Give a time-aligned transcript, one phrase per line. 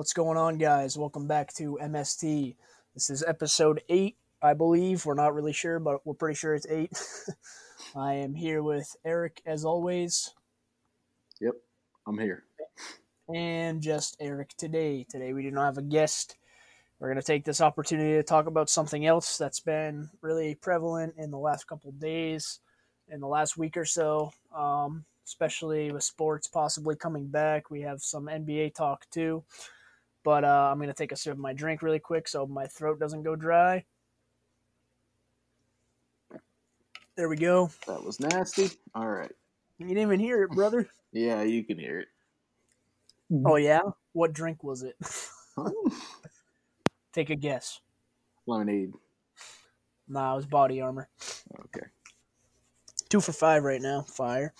[0.00, 0.96] What's going on, guys?
[0.96, 2.56] Welcome back to MST.
[2.94, 5.04] This is episode eight, I believe.
[5.04, 6.90] We're not really sure, but we're pretty sure it's eight.
[7.94, 10.32] I am here with Eric, as always,
[11.38, 11.52] Yep,
[12.06, 12.44] I'm here.
[13.28, 15.04] and just Eric today.
[15.06, 16.38] Today, we do not have a guest.
[16.98, 21.16] We're going to take this opportunity to talk about something else that's been really prevalent
[21.18, 22.60] in the last couple days,
[23.08, 27.70] in the last week or so, um, especially with sports possibly coming back.
[27.70, 29.44] We have some NBA talk too.
[30.22, 32.66] But uh, I'm going to take a sip of my drink really quick so my
[32.66, 33.84] throat doesn't go dry.
[37.16, 37.70] There we go.
[37.86, 38.70] That was nasty.
[38.94, 39.32] All right.
[39.78, 40.88] You didn't even hear it, brother.
[41.12, 42.08] Yeah, you can hear it.
[43.44, 43.80] Oh, yeah?
[44.12, 44.94] What drink was it?
[47.12, 47.80] Take a guess.
[48.46, 48.92] Lemonade.
[50.08, 51.06] Nah, it was BodyArmor.
[51.64, 51.86] Okay.
[53.08, 54.02] Two for five right now.
[54.02, 54.54] Fire.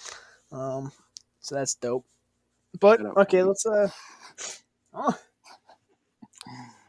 [0.50, 0.91] Um,
[1.41, 2.05] so that's dope.
[2.78, 3.88] But okay, let's uh.
[4.92, 5.19] oh.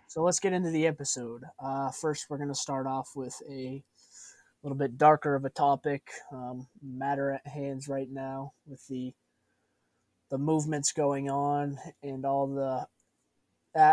[0.08, 1.44] So let's get into the episode.
[1.58, 3.82] Uh, first, we're gonna start off with a
[4.64, 9.14] little bit darker of a topic, um, matter at hands right now with the
[10.30, 12.88] the movements going on and all the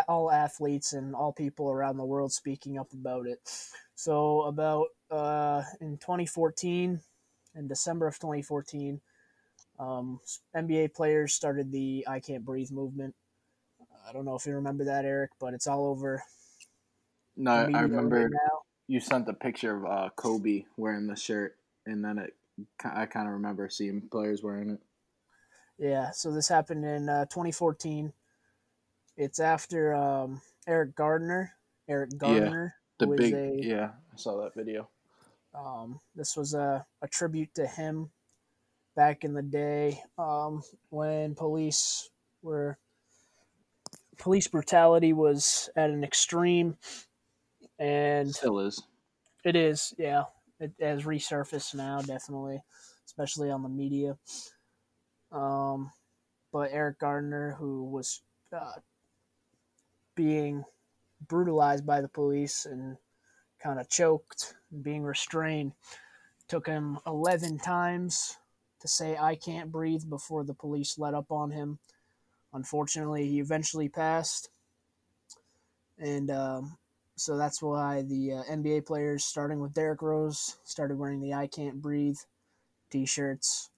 [0.07, 3.39] all athletes and all people around the world speaking up about it.
[3.95, 7.01] So about uh, in 2014,
[7.55, 9.01] in December of 2014,
[9.79, 10.19] um,
[10.55, 13.15] NBA players started the "I Can't Breathe" movement.
[14.09, 16.23] I don't know if you remember that, Eric, but it's all over.
[17.37, 18.41] No, I remember right
[18.87, 22.35] you sent the picture of uh, Kobe wearing the shirt, and then it.
[22.83, 24.79] I kind of remember seeing players wearing it.
[25.77, 28.11] Yeah, so this happened in uh, 2014.
[29.15, 31.53] It's after um, Eric Garner.
[31.87, 32.75] Eric Garner.
[32.97, 34.89] The who is big, a- yeah, I saw that video.
[35.53, 38.09] Um, this was a, a tribute to him
[38.95, 42.09] back in the day um, when police
[42.41, 42.77] were
[44.19, 46.77] police brutality was at an extreme,
[47.79, 48.83] and Still is.
[49.43, 50.23] it is, yeah,
[50.59, 52.61] it has resurfaced now, definitely,
[53.07, 54.17] especially on the media.
[55.31, 55.91] Um,
[56.51, 58.21] but Eric Garner, who was
[58.55, 58.73] uh,
[60.15, 60.63] being
[61.27, 62.97] brutalized by the police and
[63.61, 65.73] kind of choked, being restrained,
[66.47, 68.37] took him 11 times
[68.81, 71.79] to say, I can't breathe before the police let up on him.
[72.53, 74.49] Unfortunately, he eventually passed.
[75.97, 76.77] And um,
[77.15, 81.47] so that's why the uh, NBA players, starting with Derrick Rose, started wearing the I
[81.47, 82.17] Can't Breathe
[82.89, 83.69] t shirts.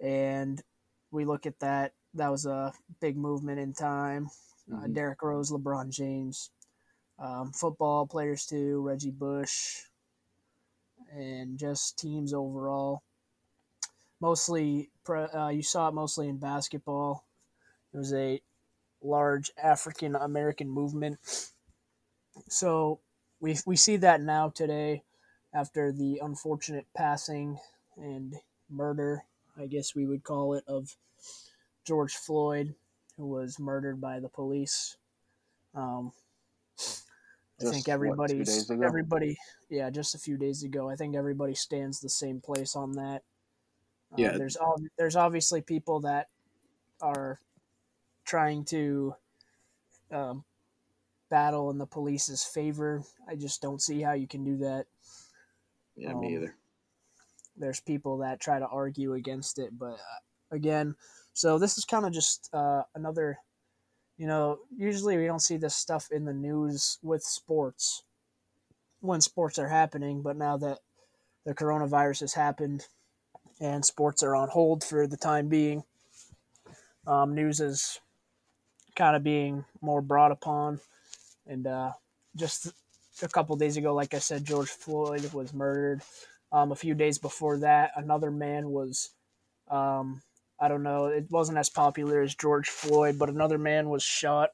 [0.00, 0.62] And
[1.10, 1.92] we look at that.
[2.14, 4.30] That was a big movement in time.
[4.72, 4.94] Uh, Mhm.
[4.94, 6.50] Derrick Rose, LeBron James,
[7.18, 9.82] um, football players too, Reggie Bush,
[11.12, 13.02] and just teams overall.
[14.20, 17.24] Mostly, uh, you saw it mostly in basketball.
[17.92, 18.40] There was a
[19.02, 21.18] large African American movement.
[22.48, 23.00] So
[23.40, 25.02] we we see that now today,
[25.52, 27.58] after the unfortunate passing
[27.96, 28.34] and
[28.70, 29.24] murder,
[29.58, 30.96] I guess we would call it, of
[31.84, 32.74] George Floyd,
[33.16, 34.96] who was murdered by the police.
[35.74, 36.12] Um,
[37.60, 38.82] I Just, think what, two everybody's days ago?
[38.82, 39.38] everybody,
[39.68, 40.88] yeah, just a few days ago.
[40.88, 43.22] I think everybody stands the same place on that.
[44.12, 44.38] Uh, Yeah.
[44.38, 46.28] there's all there's obviously people that
[47.00, 47.38] are
[48.24, 49.14] trying to
[50.10, 50.44] um,
[51.30, 53.02] battle in the police's favor.
[53.28, 54.86] I just don't see how you can do that.
[55.96, 56.54] Yeah, me Um, either.
[57.56, 60.94] There's people that try to argue against it, but uh, again,
[61.34, 63.38] so this is kind of just uh, another.
[64.18, 68.04] You know, usually we don't see this stuff in the news with sports
[69.00, 70.78] when sports are happening, but now that
[71.44, 72.86] the coronavirus has happened
[73.60, 75.82] and sports are on hold for the time being,
[77.06, 78.00] um, news is
[78.96, 80.80] kind of being more brought upon.
[81.46, 81.92] And uh,
[82.36, 82.72] just
[83.22, 86.02] a couple days ago, like I said, George Floyd was murdered.
[86.50, 89.10] Um, a few days before that, another man was,
[89.70, 90.22] um,
[90.60, 94.50] I don't know, it wasn't as popular as George Floyd, but another man was shot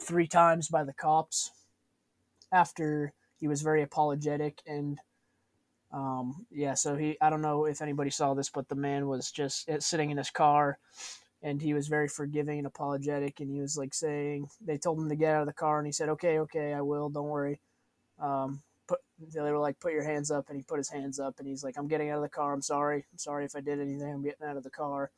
[0.00, 1.50] three times by the cops
[2.52, 4.98] after he was very apologetic and
[5.92, 9.30] um, yeah so he i don't know if anybody saw this but the man was
[9.30, 10.78] just uh, sitting in his car
[11.42, 15.08] and he was very forgiving and apologetic and he was like saying they told him
[15.08, 17.60] to get out of the car and he said okay okay i will don't worry.
[18.18, 21.38] Um, put they were like put your hands up and he put his hands up
[21.38, 23.60] and he's like i'm getting out of the car i'm sorry i'm sorry if i
[23.60, 25.10] did anything i'm getting out of the car.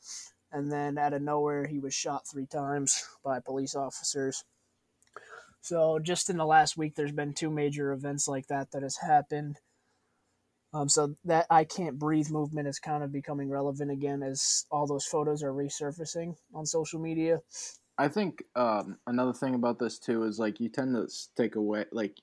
[0.54, 4.44] And then out of nowhere he was shot three times by police officers.
[5.62, 8.98] So just in the last week there's been two major events like that that has
[8.98, 9.58] happened
[10.72, 14.86] um, so that I can't breathe movement is kind of becoming relevant again as all
[14.86, 17.40] those photos are resurfacing on social media.
[17.98, 21.84] I think um, another thing about this too is like you tend to stick away
[21.92, 22.16] like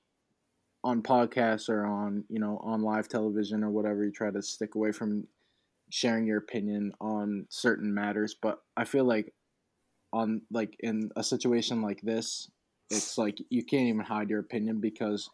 [0.82, 4.74] on podcasts or on you know on live television or whatever you try to stick
[4.74, 5.26] away from
[5.90, 9.34] sharing your opinion on certain matters but i feel like
[10.12, 12.50] on like in a situation like this
[12.90, 15.28] it's like you can't even hide your opinion because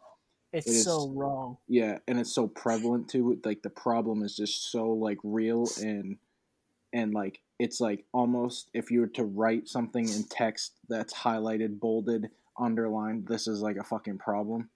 [0.53, 1.59] It's It is- so wrong.
[1.69, 6.19] yeah and it's so prevalent too like the problem is just so like real and
[6.93, 11.79] and like it's like almost if you were to write something in text that's highlighted
[11.81, 14.71] bolded underlined this is like a fucking problem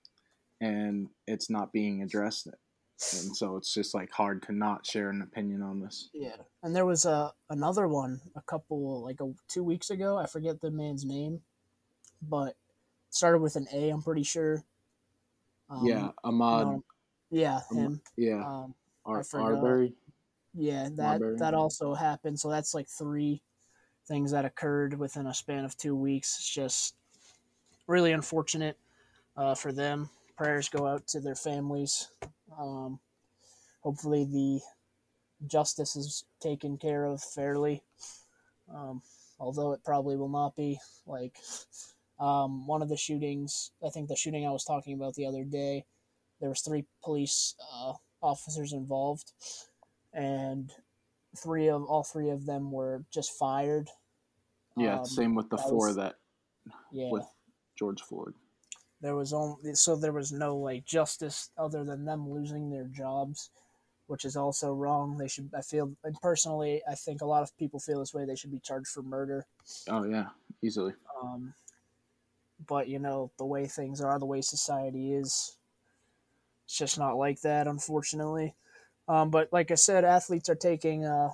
[0.61, 5.23] and it's not being addressed and so it's just like hard to not share an
[5.23, 9.65] opinion on this Yeah, and there was a another one a couple like a, two
[9.65, 10.19] weeks ago.
[10.19, 11.41] I forget the man's name,
[12.21, 12.57] but
[13.09, 13.89] started with an A.
[13.89, 14.63] I'm pretty sure.
[15.71, 16.85] Um, yeah Ahmaud no,
[17.31, 18.01] yeah, him.
[18.17, 18.75] yeah Um,
[19.07, 19.95] Ar- arbery
[20.55, 21.37] yeah, that Marbury.
[21.39, 22.39] that also happened.
[22.39, 23.43] So that's like three
[24.09, 26.37] things that occurred within a span of two weeks.
[26.39, 26.95] It's just
[27.87, 28.77] really unfortunate
[29.37, 30.11] uh, for them.
[30.37, 32.09] Prayers go out to their families.
[32.59, 32.99] Um,
[33.81, 34.61] hopefully, the
[35.47, 37.83] justice is taken care of fairly.
[38.75, 39.03] Um,
[39.39, 40.79] although it probably will not be.
[41.07, 41.37] Like
[42.21, 45.43] um, one of the shootings, I think the shooting I was talking about the other
[45.45, 45.85] day,
[46.41, 49.33] there was three police uh, officers involved,
[50.13, 50.71] and
[51.37, 53.89] three of all three of them were just fired.
[54.77, 56.17] yeah Um, same with the that four was- that
[56.93, 57.27] Yeah, with
[57.79, 58.35] george floyd.
[59.01, 63.51] There was only so there was no like justice other than them losing their jobs
[64.09, 65.17] which is also wrong.
[65.17, 68.25] They should i feel and personally i think a lot of people feel this way.
[68.27, 69.47] They should be charged for murder.
[69.89, 70.27] Oh yeah
[70.63, 70.93] easily.
[71.23, 71.55] Um,
[72.67, 75.57] but you know the way things are the way society is
[76.67, 78.55] it's just not like that unfortunately.
[79.09, 81.31] Um, but like i said athletes are taking uh,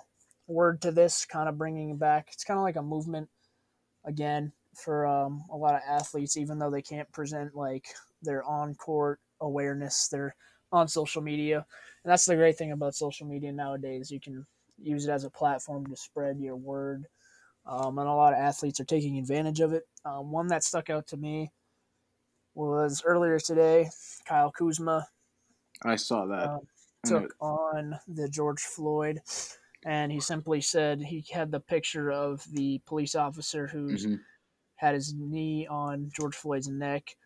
[0.47, 2.29] word to this kind of bringing it back.
[2.33, 3.29] It's kind of like a movement
[4.05, 7.87] again for um, a lot of athletes even though they can't present like
[8.23, 10.35] their on-court awareness they're
[10.73, 11.67] on social media.
[12.05, 14.11] And that's the great thing about social media nowadays.
[14.11, 14.47] You can
[14.81, 17.07] use it as a platform to spread your word
[17.67, 19.85] um, and a lot of athletes are taking advantage of it.
[20.05, 21.51] Um, one that stuck out to me
[22.55, 23.91] was earlier today.
[24.27, 25.07] Kyle Kuzma
[25.83, 26.61] i saw that And
[27.05, 29.21] took on the George Floyd,
[29.85, 34.19] and he simply said he had the picture of the police officer who's mhm.
[34.77, 37.17] had his knee on George Floyd's neck,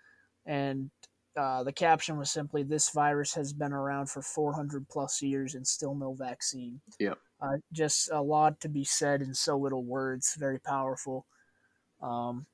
[0.47, 0.91] and
[1.37, 5.67] uh, the caption was simply, "This virus has been around for 400 plus years and
[5.67, 7.19] still no vaccine." Yep.
[7.41, 10.37] Uh, just a lot to be said in so little words.
[10.39, 11.27] Very powerful.
[12.03, 12.47] Um,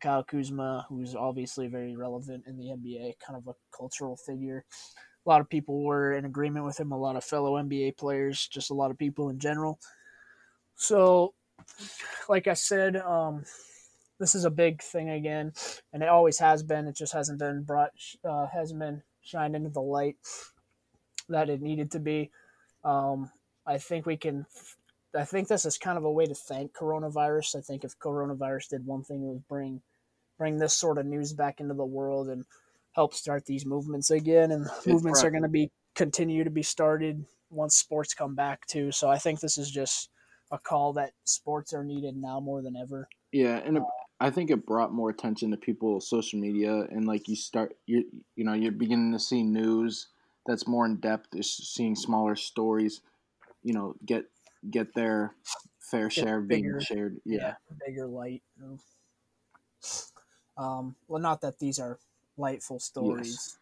[0.00, 4.64] Kyle Kuzma, who's obviously very relevant in the NBA, kind of a cultural figure.
[5.24, 6.92] A lot of people were in agreement with him.
[6.92, 9.80] A lot of fellow NBA players, just a lot of people in general.
[10.76, 11.34] So,
[12.28, 13.44] like I said, um,
[14.20, 15.52] this is a big thing again,
[15.92, 16.86] and it always has been.
[16.86, 17.90] It just hasn't been brought,
[18.24, 20.16] uh, hasn't been shined into the light
[21.28, 22.30] that it needed to be.
[22.84, 23.30] Um,
[23.66, 24.46] I think we can.
[25.14, 27.56] I think this is kind of a way to thank coronavirus.
[27.56, 29.80] I think if coronavirus did one thing, it was bring
[30.38, 32.44] bring this sort of news back into the world and
[32.92, 34.50] help start these movements again.
[34.50, 38.66] And movements brought- are going to be continue to be started once sports come back
[38.66, 38.92] too.
[38.92, 40.10] So I think this is just
[40.52, 43.08] a call that sports are needed now more than ever.
[43.32, 43.86] Yeah, and it, uh,
[44.20, 48.04] I think it brought more attention to people's social media, and like you start, you
[48.36, 50.08] you know, you're beginning to see news
[50.46, 51.34] that's more in depth.
[51.34, 53.00] Is seeing smaller stories,
[53.66, 54.26] you know, get
[54.70, 55.34] get their
[55.80, 57.20] fair share of being shared.
[57.24, 57.54] Yeah,
[57.84, 58.44] bigger light.
[60.56, 61.98] Um, well, not that these are
[62.38, 63.58] lightful stories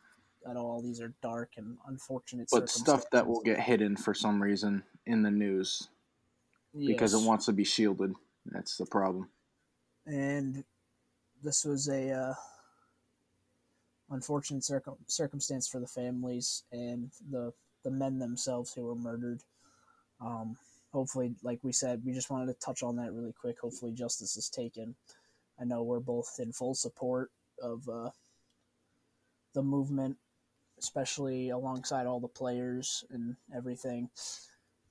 [0.49, 0.83] at all.
[0.83, 2.49] These are dark and unfortunate.
[2.53, 5.89] but stuff that will get hidden for some reason in the news
[6.75, 8.15] because it wants to be shielded.
[8.45, 9.31] That's the problem.
[10.07, 10.65] and
[11.43, 12.35] this was a uh,
[14.11, 19.43] unfortunate circum- circumstance for the families and the the men themselves who were murdered.
[20.25, 20.57] Um,
[20.93, 23.61] hopefully, like we said, we just wanted to touch on that really quick.
[23.61, 24.95] Hopefully, justice is taken.
[25.61, 27.31] I know we're both in full support
[27.63, 28.11] of uh,
[29.55, 30.17] the movement,
[30.79, 34.09] especially alongside all the players and everything.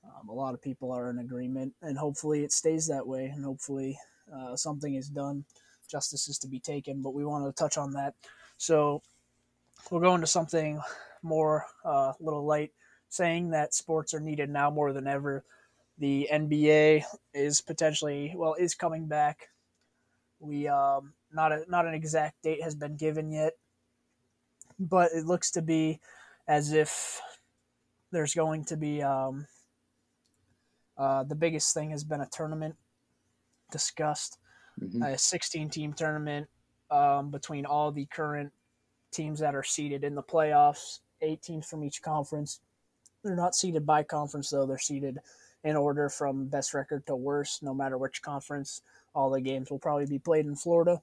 [0.04, 3.26] Um, a lot of people are in agreement, and hopefully, it stays that way.
[3.26, 3.98] And hopefully,
[4.34, 5.44] uh, something is done,
[5.90, 7.02] justice is to be taken.
[7.02, 8.14] But we wanted to touch on that,
[8.56, 9.02] so
[9.90, 10.80] we'll go into something
[11.22, 12.72] more uh, little light,
[13.14, 15.44] saying that sports are needed now more than ever.
[15.98, 19.48] The NBA is potentially well is coming back.
[20.40, 23.52] We um, not a, not an exact date has been given yet,
[24.78, 26.00] but it looks to be
[26.48, 27.20] as if
[28.10, 29.46] there's going to be um,
[30.98, 32.74] uh, the biggest thing has been a tournament
[33.70, 34.38] discussed.
[34.80, 35.14] Mhm.
[35.14, 36.48] a 16 team tournament
[36.90, 38.52] um, between all the current
[39.12, 42.60] teams that are seeded in the playoffs, eight teams from each conference.
[43.24, 44.66] They're not seeded by conference, though.
[44.66, 45.18] They're seeded
[45.64, 48.82] in order from best record to worst, no matter which conference.
[49.14, 51.00] All the games will probably be played in Florida.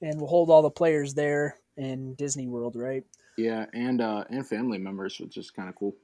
[0.00, 3.04] And we'll hold all the players there in Disney World, right?
[3.36, 5.94] Yeah, and uh, and family members, which is kind of cool.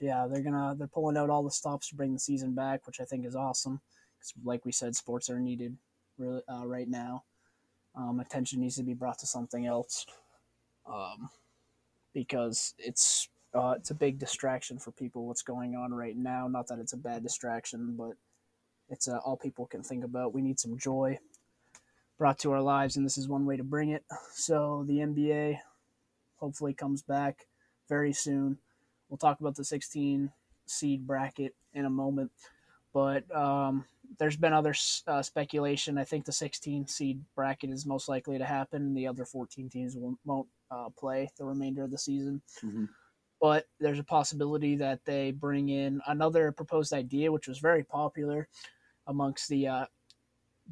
[0.00, 3.00] yeah, they're gonna they're pulling out all the stops to bring the season back, which
[3.00, 3.80] I think is awesome.
[4.18, 5.76] Because, like we said, sports are needed
[6.18, 7.24] really uh, right now.
[7.94, 10.06] Um, attention needs to be brought to something else,
[10.86, 11.28] um,
[12.14, 15.26] because it's uh, it's a big distraction for people.
[15.26, 16.48] What's going on right now?
[16.48, 18.12] Not that it's a bad distraction, but
[18.88, 20.34] it's uh, all people can think about.
[20.34, 21.18] We need some joy
[22.18, 24.04] brought to our lives, and this is one way to bring it.
[24.34, 25.58] So the NBA
[26.36, 27.46] hopefully comes back
[27.88, 28.58] very soon.
[29.08, 30.30] We'll talk about the 16
[30.66, 32.30] seed bracket in a moment,
[32.92, 33.84] but um,
[34.18, 34.74] there's been other
[35.06, 35.98] uh, speculation.
[35.98, 38.82] I think the 16 seed bracket is most likely to happen.
[38.82, 42.42] And the other 14 teams won't, won't uh, play the remainder of the season.
[42.62, 42.88] Mhm.
[43.40, 48.48] But there's a possibility that they bring in another proposed idea, which was very popular
[49.06, 49.86] amongst the uh,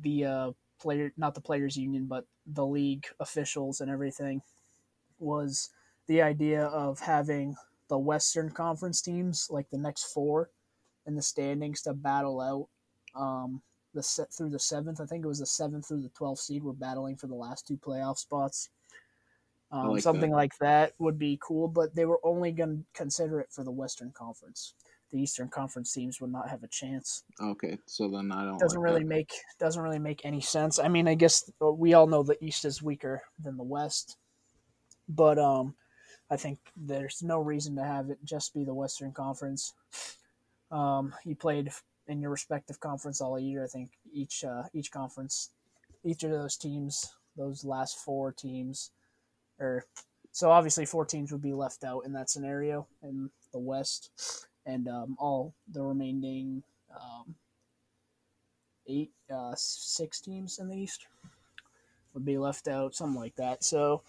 [0.02, 4.42] the uh, player, not the players' union, but the league officials and everything,
[5.18, 5.70] was
[6.08, 7.56] the idea of having
[7.88, 10.50] the Western Conference teams, like the next four
[11.06, 12.68] in the standings, to battle out
[13.18, 13.62] um,
[13.94, 15.00] the set through the seventh.
[15.00, 17.66] I think it was the seventh through the twelfth seed were battling for the last
[17.66, 18.68] two playoff spots.
[19.70, 20.36] Um, like something that.
[20.36, 23.70] like that would be cool, but they were only going to consider it for the
[23.70, 24.72] Western Conference.
[25.10, 28.58] The Eastern Conference teams would not have a chance Okay, so then I don't.
[28.58, 29.08] doesn't like really that.
[29.08, 30.78] make doesn't really make any sense.
[30.78, 34.16] I mean, I guess uh, we all know the East is weaker than the West,
[35.08, 35.74] but um,
[36.30, 39.72] I think there's no reason to have it just be the Western Conference.
[40.70, 41.70] Um, you played
[42.06, 43.64] in your respective conference all year.
[43.64, 45.50] I think each uh, each conference,
[46.04, 48.90] each of those teams, those last four teams,
[49.60, 49.84] or
[50.32, 54.88] so obviously four teams would be left out in that scenario in the West, and
[54.88, 56.62] um, all the remaining
[56.94, 57.34] um,
[58.86, 61.06] eight, uh, six teams in the East
[62.14, 63.64] would be left out, something like that.
[63.64, 64.02] So,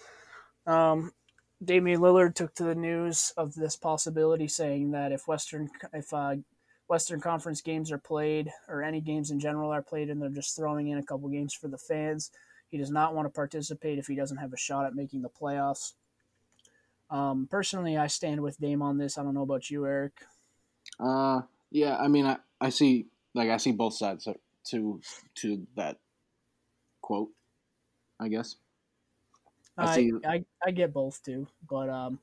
[0.65, 1.12] um,
[1.63, 6.36] Damian Lillard took to the news of this possibility, saying that if Western if uh,
[6.88, 10.56] Western Conference games are played, or any games in general are played, and they're just
[10.56, 12.32] throwing in a couple games for the fans,
[12.69, 15.29] he does not want to participate if he doesn't have a shot at making the
[15.29, 15.93] playoffs.
[17.09, 19.17] Um, personally, I stand with Dame on this.
[19.17, 20.13] I don't know about you, Eric.
[20.99, 21.97] Uh, yeah.
[21.97, 24.27] I mean, I, I see like I see both sides
[24.65, 25.01] to
[25.35, 25.97] to that
[27.01, 27.29] quote.
[28.19, 28.55] I guess
[29.77, 32.19] I I, see- I, I get both too, but um,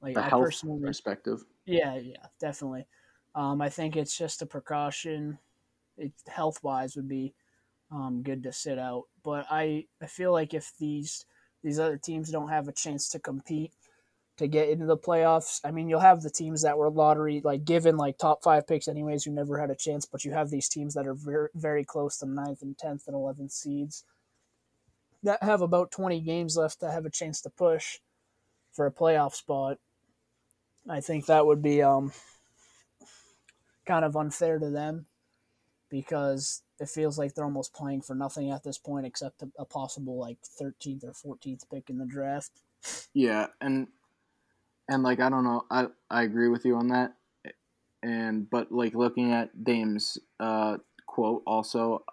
[0.00, 1.44] like I personally, perspective.
[1.66, 2.86] yeah, yeah, definitely.
[3.34, 5.38] Um, I think it's just a precaution.
[5.96, 7.34] It health wise would be
[7.90, 11.24] um, good to sit out, but I I feel like if these
[11.62, 13.72] these other teams don't have a chance to compete
[14.36, 17.64] to get into the playoffs, I mean, you'll have the teams that were lottery like
[17.64, 20.68] given like top five picks anyways, who never had a chance, but you have these
[20.68, 24.04] teams that are very very close to ninth and tenth and eleventh seeds
[25.22, 27.98] that have about twenty games left that have a chance to push
[28.72, 29.78] for a playoff spot.
[30.88, 32.12] I think that would be um,
[33.86, 35.06] kind of unfair to them
[35.94, 40.18] because it feels like they're almost playing for nothing at this point except a, possible
[40.18, 42.50] like 13th or 14th pick in the draft.
[43.14, 43.86] Yeah, and
[44.88, 47.12] and like I don't know, I I agree with you on that.
[48.02, 52.04] And but like looking at Dame's uh, quote, also,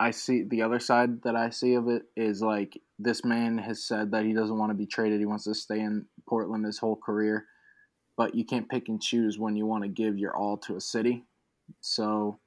[0.00, 3.84] I see the other side that I see of it is like this man has
[3.84, 5.20] said that he doesn't want to be traded.
[5.20, 7.46] He wants to stay in Portland his whole career,
[8.16, 10.80] but you can't pick and choose when you want to give your all to a
[10.80, 11.22] city.
[11.80, 12.40] So.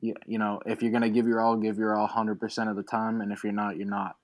[0.00, 2.76] You, you know, if you're gonna give your all, give your all hundred percent of
[2.76, 4.16] the time, and if you're not, you're not.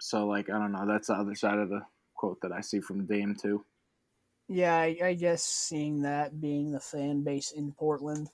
[0.00, 1.82] So like I don't know, that's the other side of the
[2.14, 3.64] quote that I see from Dame too.
[4.48, 8.28] Yeah, I, I guess seeing that being the fan base in Portland,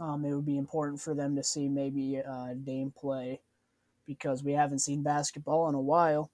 [0.00, 3.40] um, it would be important for them to see maybe uh, Dame play
[4.06, 6.30] because we haven't seen basketball in a while.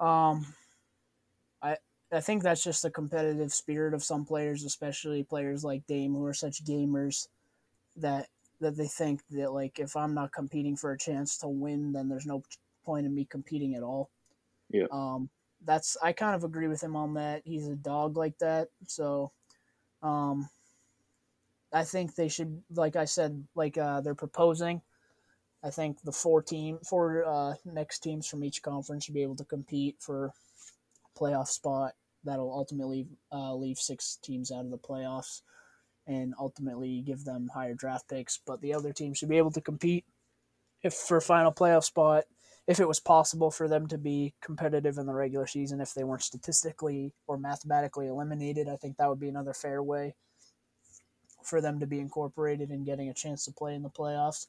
[0.00, 0.46] Um,
[1.62, 1.76] I
[2.12, 6.24] I think that's just the competitive spirit of some players, especially players like Dame who
[6.26, 7.26] are such gamers
[7.96, 8.28] that
[8.62, 12.08] that they think that like if I'm not competing for a chance to win, then
[12.08, 12.42] there's no
[12.84, 14.10] point in me competing at all.
[14.70, 14.86] Yeah.
[14.90, 15.28] Um,
[15.64, 17.42] that's I kind of agree with him on that.
[17.44, 19.32] He's a dog like that, so
[20.02, 20.48] um,
[21.72, 24.80] I think they should, like I said, like uh, they're proposing.
[25.64, 29.36] I think the four team, four uh, next teams from each conference should be able
[29.36, 31.92] to compete for a playoff spot.
[32.24, 35.42] That'll ultimately uh, leave six teams out of the playoffs
[36.06, 38.38] and ultimately give them higher draft picks.
[38.44, 40.04] But the other team should be able to compete
[40.82, 42.24] if for final playoff spot,
[42.66, 46.04] if it was possible for them to be competitive in the regular season, if they
[46.04, 50.14] weren't statistically or mathematically eliminated, I think that would be another fair way
[51.42, 54.46] for them to be incorporated and getting a chance to play in the playoffs.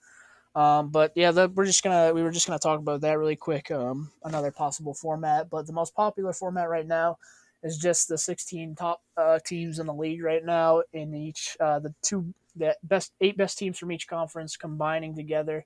[0.56, 3.36] Um, but yeah, the, we're just gonna we were just gonna talk about that really
[3.36, 3.72] quick.
[3.72, 7.18] Um, another possible format, but the most popular format right now
[7.64, 10.84] is just the 16 top uh, teams in the league right now.
[10.92, 15.66] In each uh, the two the best eight best teams from each conference combining together.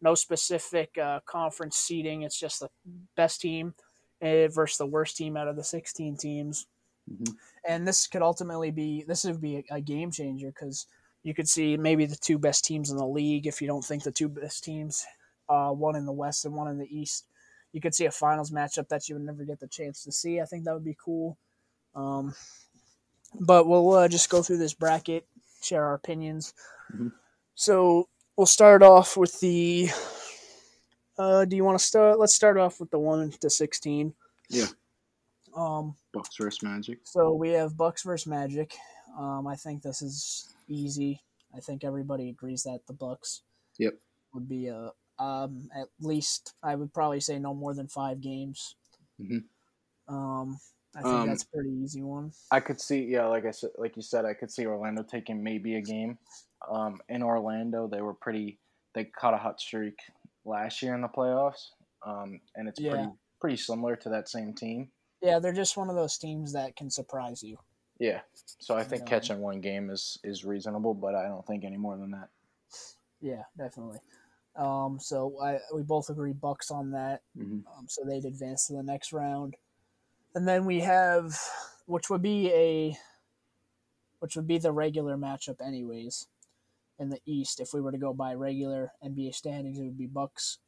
[0.00, 2.68] No specific uh, conference seating It's just the
[3.16, 3.74] best team
[4.20, 6.66] eh, versus the worst team out of the 16 teams.
[7.10, 7.34] Mhm.
[7.66, 10.86] And this could ultimately be this would be a, a game changer because
[11.22, 14.02] you could see maybe the two best teams in the league if you don't think
[14.02, 15.04] the two best teams,
[15.48, 17.26] uh, one in the West and one in the East.
[17.78, 20.40] You could see a finals matchup that you would never get the chance to see.
[20.40, 21.38] I think that would be cool.
[21.94, 22.34] Um,
[23.38, 25.28] but we'll uh, just go through this bracket,
[25.62, 26.54] share our opinions.
[26.92, 27.12] Mhm.
[27.54, 29.90] So we'll start off with the.
[31.16, 32.18] Uh, do you want to start?
[32.18, 34.12] Let's start off with the one to sixteen.
[34.48, 34.66] Yeah.
[35.54, 35.94] Um.
[36.12, 36.98] Bucks versus Magic.
[37.04, 38.74] So we have Bucks versus Magic.
[39.16, 41.22] Um, I think this is easy.
[41.56, 43.42] I think everybody agrees that the Bucks.
[43.78, 43.94] Yep.
[44.34, 48.76] Would be a um at least I would probably say no more than five games.
[49.20, 49.44] Mhm.
[50.08, 50.60] Um,
[50.94, 52.32] I think Um, that's a pretty easy one.
[52.50, 55.42] I could see, yeah, like I said, like you said, I could see Orlando taking
[55.42, 56.18] maybe a game.
[56.68, 58.58] Um, in Orlando, they were pretty.
[58.94, 59.98] They caught a hot streak
[60.44, 61.72] last year in the playoffs,
[62.02, 62.90] um, and it's Yeah.
[62.90, 63.08] pretty
[63.40, 64.90] pretty similar to that same team.
[65.20, 67.58] Yeah, they're just one of those teams that can surprise you.
[68.00, 68.22] Yeah,
[68.60, 69.06] so I think Yeah.
[69.06, 72.30] catching one game is is reasonable, but I don't think any more than that.
[73.20, 74.00] Yeah, definitely.
[74.56, 77.22] Um, so I we both agree Bucks on that.
[77.36, 77.64] Mhm.
[77.76, 79.56] Um, so they'd advance to the next round,
[80.34, 81.38] and then we have,
[81.86, 82.98] which would be a,
[84.18, 86.26] which would be the regular matchup anyways,
[86.98, 87.60] in the East.
[87.60, 90.58] If we were to go by regular NBA standings, it would be Bucks,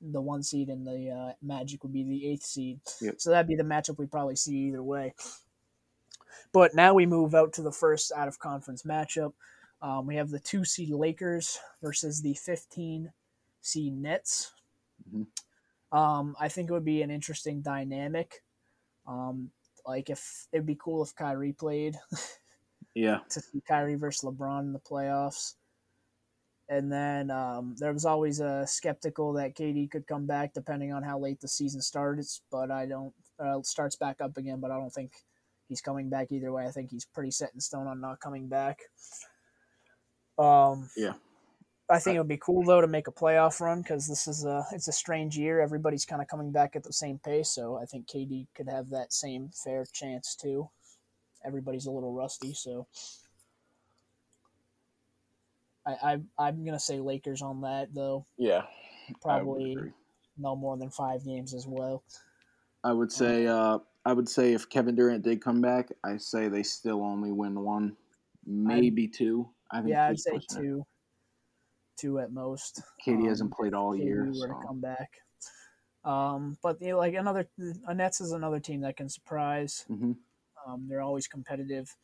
[0.00, 2.80] the one seed, and the uh, Magic would be the eighth seed.
[3.00, 3.20] Yep.
[3.20, 5.14] So that'd be the matchup we probably see either way.
[6.52, 9.32] But now we move out to the first out of conference matchup.
[9.82, 13.12] Um, we have the two seed Lakers versus the 15
[13.60, 14.52] seed Nets.
[15.08, 15.26] Mhm.
[15.92, 18.44] Um, I think it would be an interesting dynamic.
[19.06, 19.50] Um,
[19.86, 21.96] like if it'd be cool if Kyrie played
[22.94, 25.54] Yeah, to see Kyrie versus LeBron in the playoffs.
[26.68, 31.02] And then um, there was always a skeptical that KD could come back depending on
[31.02, 34.60] how late the season starts, but I don't uh, starts back up again.
[34.60, 35.12] But I don't think
[35.66, 36.66] he's coming back either way.
[36.66, 38.78] I think he's pretty set in stone on not coming back.
[40.38, 41.14] Um, Yeah.
[41.90, 44.44] I think it would be cool though to make a playoff run because this is
[44.44, 45.60] a it's a strange year.
[45.60, 48.90] Everybody's kind of coming back at the same pace, so I think KD could have
[48.90, 50.68] that same fair chance too.
[51.44, 52.86] Everybody's a little rusty, so
[55.86, 58.26] I, I I'm gonna say Lakers on that though.
[58.38, 58.62] yeah,
[59.20, 59.76] Probably
[60.38, 62.04] no more than five games as well.
[62.84, 66.48] I would say uh, I would say if Kevin Durant did come back, I say
[66.48, 67.96] they still only win one,
[68.46, 69.48] maybe two.
[69.70, 70.84] I think Yeah, I'd say it.
[72.00, 72.80] Two, at most.
[73.06, 75.10] KD Um, hasn't played all if year, were to come back.
[76.02, 77.46] Um, but you know, like another,
[77.86, 79.84] a Nets is another team that can surprise.
[79.90, 80.16] Mhm.
[80.66, 81.94] Um, they're always competitive.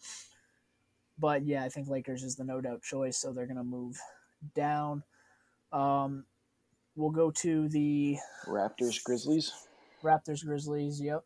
[1.18, 3.98] But yeah, I think Lakers is the no doubt choice, so they're gonna move
[4.54, 5.02] down.
[5.72, 6.26] Um,
[6.94, 9.50] we'll go to the Raptors Grizzlies.
[10.02, 11.00] Raptors Grizzlies.
[11.00, 11.24] Yep.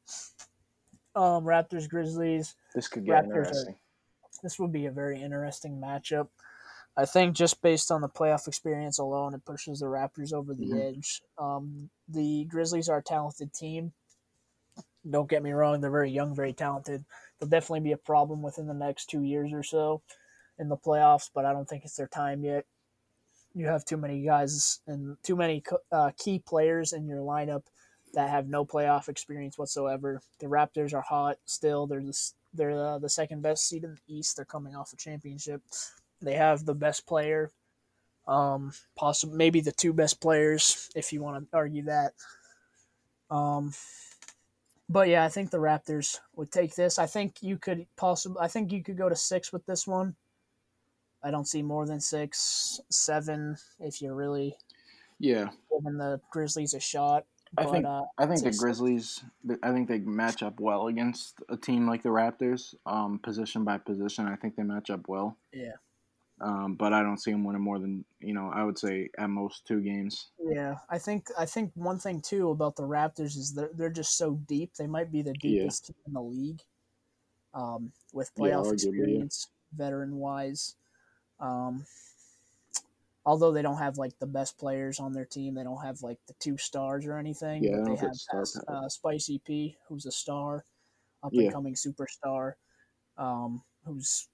[1.16, 2.54] Um, Raptors Grizzlies.
[2.72, 3.78] This could get Raptors are- interesting.
[4.44, 6.28] This would be a very interesting matchup.
[6.96, 10.66] I think just based on the playoff experience alone, it pushes the Raptors over the
[10.70, 10.80] Mhm.
[10.80, 11.22] edge.
[11.38, 13.92] Um, the Grizzlies are a talented team.
[15.08, 17.04] Don't get me wrong; they're very young, very talented.
[17.38, 20.02] They'll definitely be a problem within the next two years or so
[20.58, 22.66] in the playoffs, but I don't think it's their time yet.
[23.54, 27.64] You have too many guys and too many uh, key players in your lineup
[28.12, 30.20] that have no playoff experience whatsoever.
[30.38, 31.86] The Raptors are hot still.
[31.86, 34.36] They're the, they're uh, the second best seed in the East.
[34.36, 35.62] They're coming off a championship.
[36.22, 37.50] They have the best player,
[38.28, 42.12] um, possibly maybe the two best players if you want to argue that.
[43.30, 43.72] Um,
[44.88, 46.98] but yeah, I think the Raptors would take this.
[46.98, 48.38] I think you could possibly.
[48.40, 50.16] I think you could go to six with this one.
[51.22, 54.56] I don't see more than six, seven if you're really
[55.18, 57.24] Yeah, giving the Grizzlies a shot.
[57.58, 58.56] I But think- uh, I think the.
[58.58, 59.22] Grizzlies.
[59.62, 63.78] I think they match up well against a team like the Raptors, um, position by
[63.78, 64.26] position.
[64.26, 65.36] I think they match up well.
[65.52, 65.72] Yeah.
[66.40, 68.50] Um, but I don't see them winning more than you know.
[68.52, 70.30] I would say at most two games.
[70.42, 74.16] Yeah, I think I think one thing too about the Raptors is they're they're just
[74.16, 74.74] so deep.
[74.74, 75.60] They might be the Yeah.
[75.60, 76.62] deepest team in the league,
[77.52, 78.72] um, with playoff yeah.
[78.72, 80.76] experience, veteran wise.
[81.40, 81.84] Um,
[83.26, 86.18] although they don't have like the best players on their team, they don't have like
[86.26, 87.62] the two stars or anything.
[87.64, 88.44] Yeah, but they have power.
[88.68, 90.64] uh, Spicy P, who's a star,
[91.22, 92.54] up and coming superstar,
[93.18, 94.28] um, who's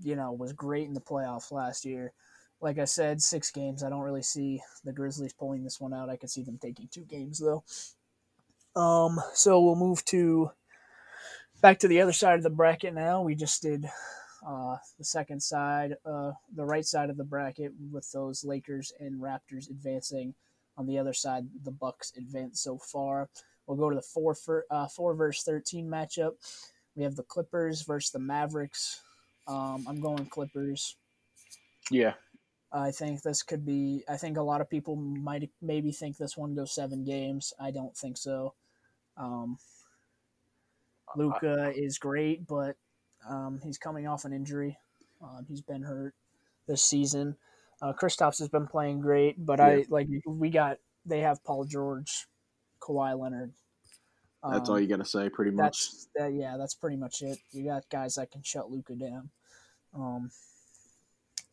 [0.00, 2.12] you know was great in the playoffs last year.
[2.60, 3.82] Like I said, six games.
[3.82, 6.08] I don't really see the Grizzlies pulling this one out.
[6.08, 7.64] I could see them taking two games though.
[8.80, 10.50] Um, so we'll move to
[11.60, 13.22] back to the other side of the bracket now.
[13.22, 13.86] We just did
[14.46, 19.20] uh, the second side, uh, the right side of the bracket with those Lakers and
[19.20, 20.34] Raptors advancing.
[20.78, 23.28] On the other side, the Bucks advance so far.
[23.66, 26.32] We'll go to the four for, uh, four versus thirteen matchup.
[26.96, 29.02] We have the Clippers versus the Mavericks.
[29.46, 30.96] Um, I'm going Clippers.
[31.90, 32.14] Yeah,
[32.72, 34.04] I think this could be.
[34.08, 37.52] I think a lot of people might maybe think this one goes seven games.
[37.60, 38.54] I don't think so.
[39.16, 39.58] Um,
[41.16, 42.76] Luka is great, but
[43.28, 44.78] um, he's coming off an injury.
[45.22, 46.14] Um, he's been hurt
[46.66, 47.36] this season.
[47.80, 52.26] Uh, Kristaps has been playing great, but I like we got they have Paul George,
[52.80, 53.52] Kawhi Leonard.
[54.44, 55.90] That's Um, all you got to say, pretty much.
[55.90, 57.38] that's that, yeah, that's pretty much it.
[57.52, 59.30] You got guys that can shut Luka down.
[59.94, 60.30] Um,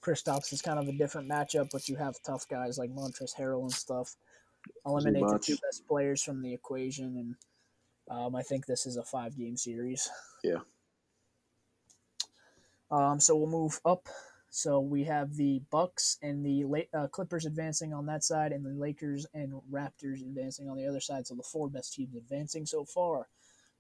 [0.02, 3.62] Kristaps is kind of a different matchup, but you have tough guys like Montrezl Harrell
[3.62, 4.16] and stuff.
[4.86, 7.36] Eliminate the two best players from the equation, and
[8.10, 10.10] um, I think this is a five game series.
[10.44, 10.60] Yeah.
[12.92, 14.08] Um, so we'll move up.
[14.52, 18.70] So we have the Bucks and the uh, Clippers advancing on that side, and the
[18.70, 21.28] Lakers and Raptors advancing on the other side.
[21.28, 23.28] So the four best teams advancing so far,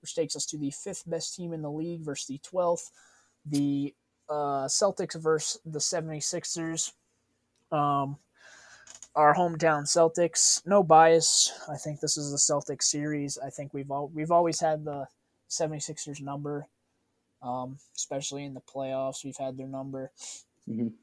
[0.01, 2.91] which takes us to the fifth best team in the league versus the twelfth.
[3.45, 3.95] The
[4.29, 6.91] uh, Celtics versus the 76ers.
[7.71, 8.17] Um,
[9.15, 10.65] our hometown Celtics.
[10.67, 11.51] No bias.
[11.67, 13.37] I think this is the Celtics series.
[13.37, 15.07] I think we've all we've always had the
[15.49, 16.67] 76ers number.
[17.41, 20.11] Um, especially in the playoffs, we've had their number.
[20.69, 20.93] Mhm.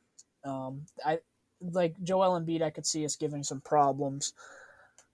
[0.44, 1.20] Um, I
[1.60, 2.62] like Joel Embiid.
[2.62, 4.32] I could see us giving some problems,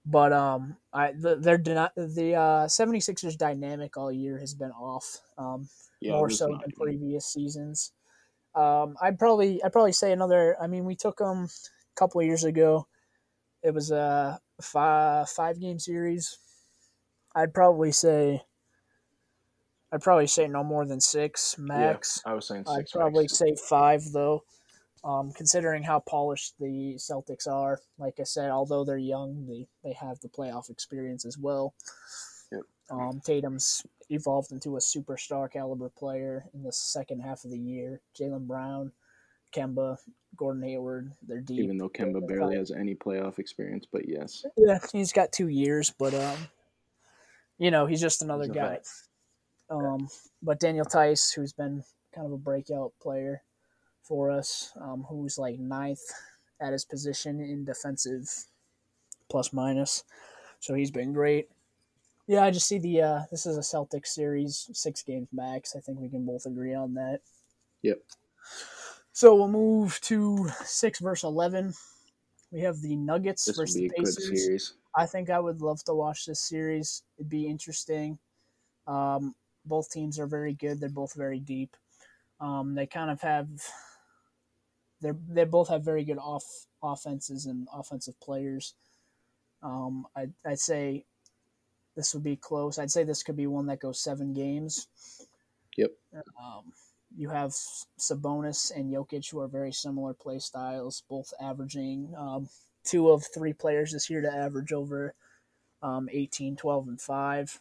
[0.04, 5.20] but um, I the their dyna- the uh, 76ers dynamic all year has been off.
[5.38, 5.68] Um,
[6.00, 7.92] Yeah, more so not than previous seasons.
[8.54, 10.56] Um, I'd probably I'd probably say another.
[10.60, 12.86] I mean, we took them a couple of years ago.
[13.62, 16.38] It was a five five game series.
[17.34, 18.42] I'd probably say.
[19.92, 22.20] I'd probably say no more than six max.
[22.24, 23.36] I was saying I'd probably max.
[23.36, 24.42] say five though,
[25.04, 27.78] um, considering how polished the Celtics are.
[27.98, 31.74] Like I said, although they're young, they they have the playoff experience as well.
[32.50, 32.62] Yep.
[32.90, 38.00] Um, Tatum's evolved into a superstar caliber player in the second half of the year.
[38.18, 38.92] Jaylen Brown,
[39.54, 39.98] Kemba,
[40.36, 41.60] Gordon Hayward, they're deep.
[41.60, 45.92] Even though Kemba barely has any playoff experience, but yes, Yeah, he's got two years,
[45.98, 46.38] but um,
[47.58, 48.68] you know, he's just another He's guy.
[48.70, 48.86] vet.
[49.72, 50.08] Um,
[50.42, 51.82] but Daniel Theis, who's been
[52.14, 53.42] kind of a breakout player
[54.02, 56.02] for us, um, who's like ninth
[56.60, 58.28] at his position in defensive
[59.30, 60.04] plus minus,
[60.60, 61.48] so he's been great.
[62.26, 65.74] Yeah, I just see the uh, this is a Celtics series, six games max.
[65.74, 67.20] I think we can both agree on that.
[67.80, 67.98] Yep.
[69.12, 71.72] So we'll move to six versus eleven.
[72.50, 74.74] We have the Nuggets this versus the Pacers.
[74.94, 77.02] I think I would love to watch this series.
[77.16, 78.18] It'd be interesting.
[78.86, 80.80] Um, both teams are very good.
[80.80, 81.76] They're both very deep.
[82.40, 83.48] Um, they kind of have.
[85.00, 86.44] They they both have very good off
[86.82, 88.74] offenses and offensive players.
[89.62, 91.04] Um, I I'd say
[91.96, 92.78] this would be close.
[92.78, 94.86] I'd say this could be one that goes seven games.
[95.76, 95.90] Yep.
[96.14, 96.72] Um,
[97.16, 97.50] you have
[97.98, 102.48] Sabonis and Jokic, who are very similar play styles, both averaging um,
[102.84, 105.14] two of three players this year to average over
[105.82, 107.60] um, 18, 12, and 5.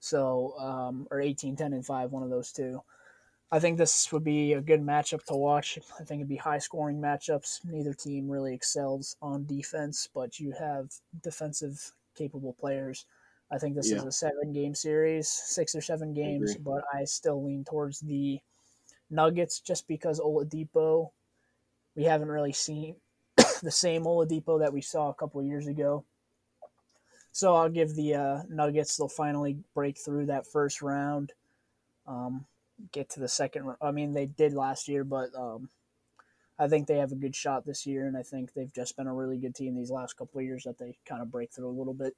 [0.00, 2.82] So, um, or 18, 10, and 5, one of those two.
[3.50, 5.78] I think this would be a good matchup to watch.
[5.98, 7.64] I think it'd be high scoring matchups.
[7.64, 13.06] Neither team really excels on defense, but you have defensive capable players.
[13.50, 16.62] I think this is a seven game series, six or seven games, agree.
[16.64, 18.40] but I still lean towards the
[19.10, 21.10] Nuggets just because Oladipo,
[21.96, 22.96] we haven't really seen
[23.62, 26.04] the same Oladipo that we saw a couple of years ago.
[27.32, 28.96] So I'll give the uh, Nuggets.
[28.96, 31.32] They'll finally break through that first round,
[32.06, 32.46] um,
[32.92, 33.74] get to the second.
[33.80, 35.68] I mean, they did last year, but um,
[36.58, 39.06] I think they have a good shot this year, and I think they've just been
[39.06, 41.68] a really good team these last couple of years that they kind of break through
[41.68, 42.16] a little bit.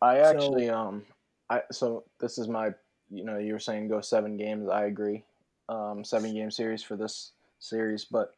[0.00, 1.04] I So- actually um
[1.48, 2.74] I so this is my
[3.10, 5.24] you know you were saying go seven games I agree
[5.68, 8.34] um seven game series for this series but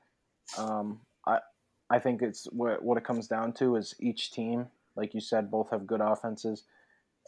[0.59, 1.39] um I
[1.89, 4.67] I think it's what what it comes down to is each team
[4.97, 6.65] like you said both have good offenses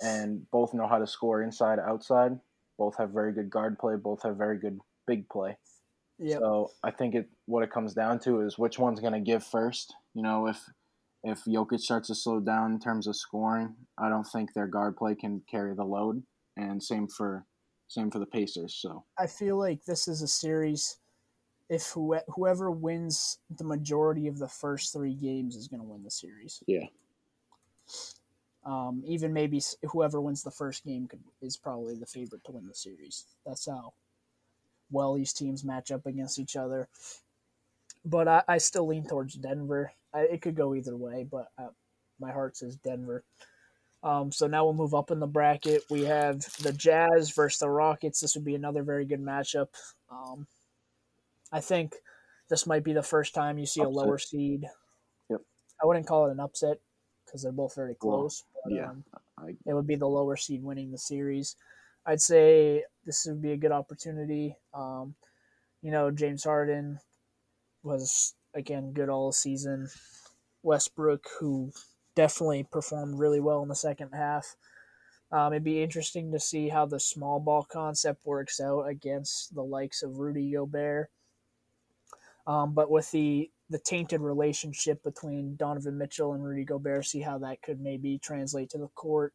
[0.02, 2.38] and both know how to score inside outside
[2.78, 5.56] both have very good guard play both have very good big play
[6.18, 6.38] Yep.
[6.40, 9.44] So I think it what it comes down to is which one's going to give
[9.44, 9.94] first.
[10.14, 10.64] You know, if
[11.22, 14.96] if Jokic starts to slow down in terms of scoring, I don't think their guard
[14.96, 16.22] play can carry the load,
[16.56, 17.44] and same for
[17.88, 18.78] same for the Pacers.
[18.80, 20.96] So I feel like this is a series.
[21.68, 26.04] If who, whoever wins the majority of the first three games is going to win
[26.04, 26.62] the series.
[26.66, 26.86] Yeah.
[28.64, 32.66] Um, even maybe whoever wins the first game could, is probably the favorite to win
[32.66, 33.24] the series.
[33.46, 33.92] That's how
[34.90, 36.88] well these teams match up against each other.
[38.04, 39.92] But I, I still lean towards Denver.
[40.12, 41.68] I, it could go either way, but uh,
[42.18, 43.22] my heart says Denver.
[44.02, 45.82] Um, so now we'll move up in the bracket.
[45.90, 48.20] We have the Jazz versus the Rockets.
[48.20, 49.68] This would be another very good matchup.
[50.10, 50.46] Um,
[51.52, 51.94] I think
[52.48, 54.66] this might be the first time you see a lower seed.
[55.30, 55.40] Yep.
[55.82, 56.78] I wouldn't call it an upset
[57.36, 58.44] because they're both very close.
[58.64, 59.04] but, yeah, um,
[59.36, 61.54] I- it would be the lower seed winning the series.
[62.06, 64.56] I'd say this would be a good opportunity.
[64.72, 65.14] Um,
[65.82, 66.98] you know, James Harden
[67.82, 69.88] was again good all season.
[70.62, 71.72] Westbrook, who
[72.14, 74.56] definitely performed really well in the second half.
[75.30, 79.62] Um, it'd be interesting to see how the small ball concept works out against the
[79.62, 81.10] likes of Rudy Gobert.
[82.46, 87.38] Um, but with the the tainted relationship between Donovan Mitchell and Rudy Gobert, see how
[87.38, 89.32] that could maybe translate to the court.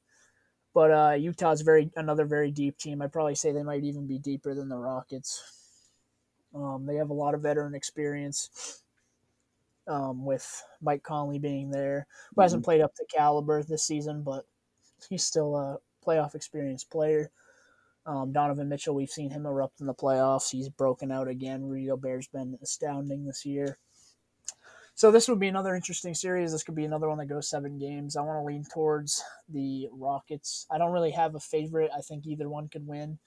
[0.73, 3.01] But uh, Utah's very another very deep team.
[3.01, 5.43] I'd probably say they might even be deeper than the Rockets.
[6.55, 8.81] Um, they have a lot of veteran experience.
[9.87, 14.45] Um, with Mike Conley being there, who hasn't played up to caliber this season, but
[15.09, 17.31] he's still a playoff experienced player.
[18.05, 20.51] Um, Donovan Mitchell, we've seen him erupt in the playoffs.
[20.51, 21.63] He's broken out again.
[21.63, 23.77] Rudy Gobert's been astounding this year.
[24.95, 26.51] So this would be another interesting series.
[26.51, 28.15] This could be another one that goes seven games.
[28.15, 30.67] I want to lean towards the Rockets.
[30.69, 31.91] I don't really have a favorite.
[31.95, 33.17] I think either one could win.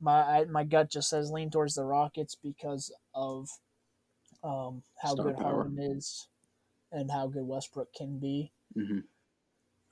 [0.00, 3.48] My I, my gut just says lean towards the Rockets because of
[4.42, 5.62] um, how Star good power.
[5.64, 6.26] Harden is
[6.92, 8.52] and how good Westbrook can be.
[8.74, 9.00] hmm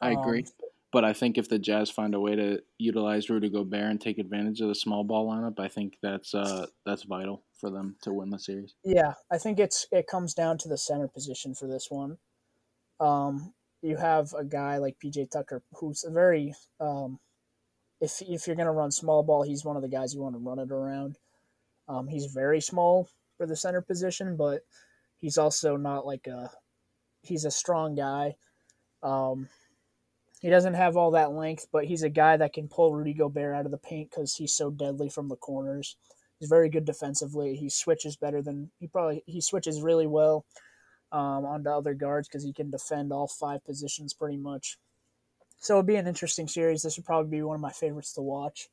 [0.01, 0.41] I agree.
[0.41, 4.01] Um, But I think if the Jazz find a way to utilize Rudy Gobert and
[4.01, 7.97] take advantage of the small ball lineup, I think that's uh that's vital for them
[8.03, 8.75] to win the series.
[8.85, 12.19] Yeah, I think it's it comes down to the center position for this one.
[13.01, 17.19] Um, you have a guy like PJ Tucker who's a very um,
[18.01, 20.41] if if you're gonna run small ball, he's one of the guys you want to
[20.41, 21.19] run it around.
[21.89, 24.63] Um, he's very small for the center position, but
[25.19, 26.51] he's also not like a
[27.23, 28.37] he's a strong guy.
[29.03, 29.49] Um,
[30.41, 33.55] he doesn't have all that length, but he's a guy that can pull Rudy Gobert
[33.55, 35.97] out of the paint because he's so deadly from the corners.
[36.39, 37.57] He's very good defensively.
[37.57, 40.45] He switches better than he probably he switches really well
[41.11, 44.79] um, onto other guards because he can defend all five positions pretty much.
[45.59, 46.83] So it'd be an interesting series.
[46.83, 48.69] This would probably be one of my favorites to watch.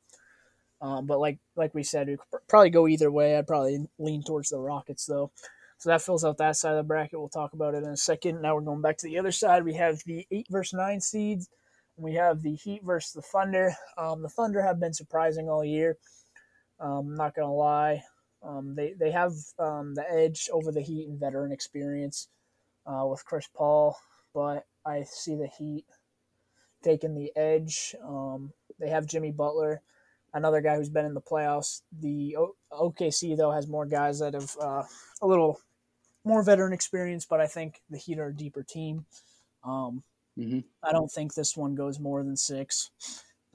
[0.80, 3.36] Um, but like like we said, we could pr- probably go either way.
[3.36, 5.32] I'd probably lean towards the Rockets though.
[5.78, 7.18] So that fills out that side of the bracket.
[7.18, 8.40] We'll talk about it in a second.
[8.40, 9.64] Now we're going back to the other side.
[9.64, 11.48] We have the eight versus nine seeds.
[11.98, 13.74] We have the Heat versus the Thunder.
[13.96, 15.96] Um, the Thunder have been surprising all year.
[16.80, 18.04] Um, I'm not gonna lie.
[18.42, 22.28] Um, they they have um, the edge over the Heat in veteran experience
[22.86, 23.98] uh, with Chris Paul,
[24.34, 25.84] but I see the Heat
[26.82, 27.94] taking the edge.
[28.04, 29.82] Um, they have Jimmy Butler,
[30.34, 31.82] another guy who's been in the playoffs.
[32.00, 34.82] The o- OKC though has more guys that have uh,
[35.22, 35.60] a little
[36.24, 39.06] more veteran experience, but I think the Heat are a deeper team.
[39.64, 40.02] Um,
[40.38, 40.64] Mhm.
[40.82, 42.90] I don't think this one goes more than six.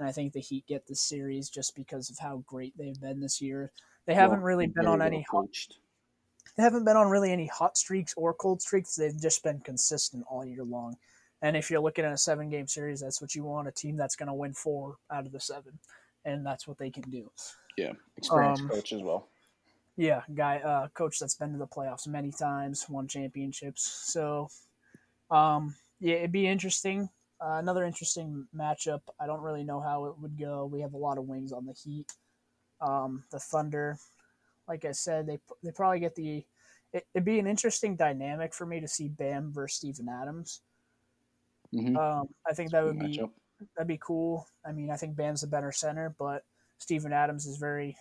[0.01, 3.19] And I think the Heat get this series just because of how great they've been
[3.19, 3.71] this year.
[4.07, 5.45] They haven't Well, really been on any hot,
[6.57, 8.95] they haven't been on really any hot streaks or cold streaks.
[8.95, 10.97] They've just been consistent all year long.
[11.43, 13.95] And if you're looking at a seven game series, that's what you want a team
[13.95, 15.77] that's going to win four out of the seven.
[16.25, 17.31] And that's what they can do.
[17.77, 19.27] Yeah, experienced Um, coach as well.
[19.97, 23.83] Yeah, guy, uh, coach that's been to the playoffs many times, won championships.
[24.11, 24.49] So,
[25.29, 27.07] um, yeah, it'd be interesting.
[27.43, 29.01] Uh, another interesting matchup.
[29.19, 30.65] I don't really know how it would go.
[30.65, 32.11] We have a lot of wings on the Heat.
[32.79, 33.97] Um, the Thunder,
[34.67, 36.45] like I said, they they probably get the.
[36.93, 40.61] It, it'd be an interesting dynamic for me to see Bam versus Steven Adams.
[41.73, 41.97] Mhm.
[41.97, 43.31] Um, I think that would be Matchup.
[43.75, 44.47] that'd be cool.
[44.65, 46.43] I mean, I think Bam's a better center, but
[46.77, 47.95] Steven Adams is very,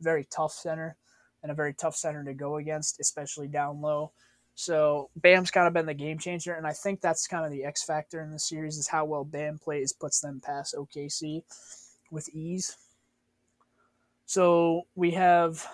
[0.00, 0.96] very tough center
[1.42, 4.12] and a very tough center to go against, especially down low.
[4.54, 7.64] So Bam's kind of been the game changer, and I think that's kind of the
[7.64, 11.42] X factor in the series is how well Bam plays puts them past OKC
[12.10, 12.76] with ease.
[14.26, 15.66] So we have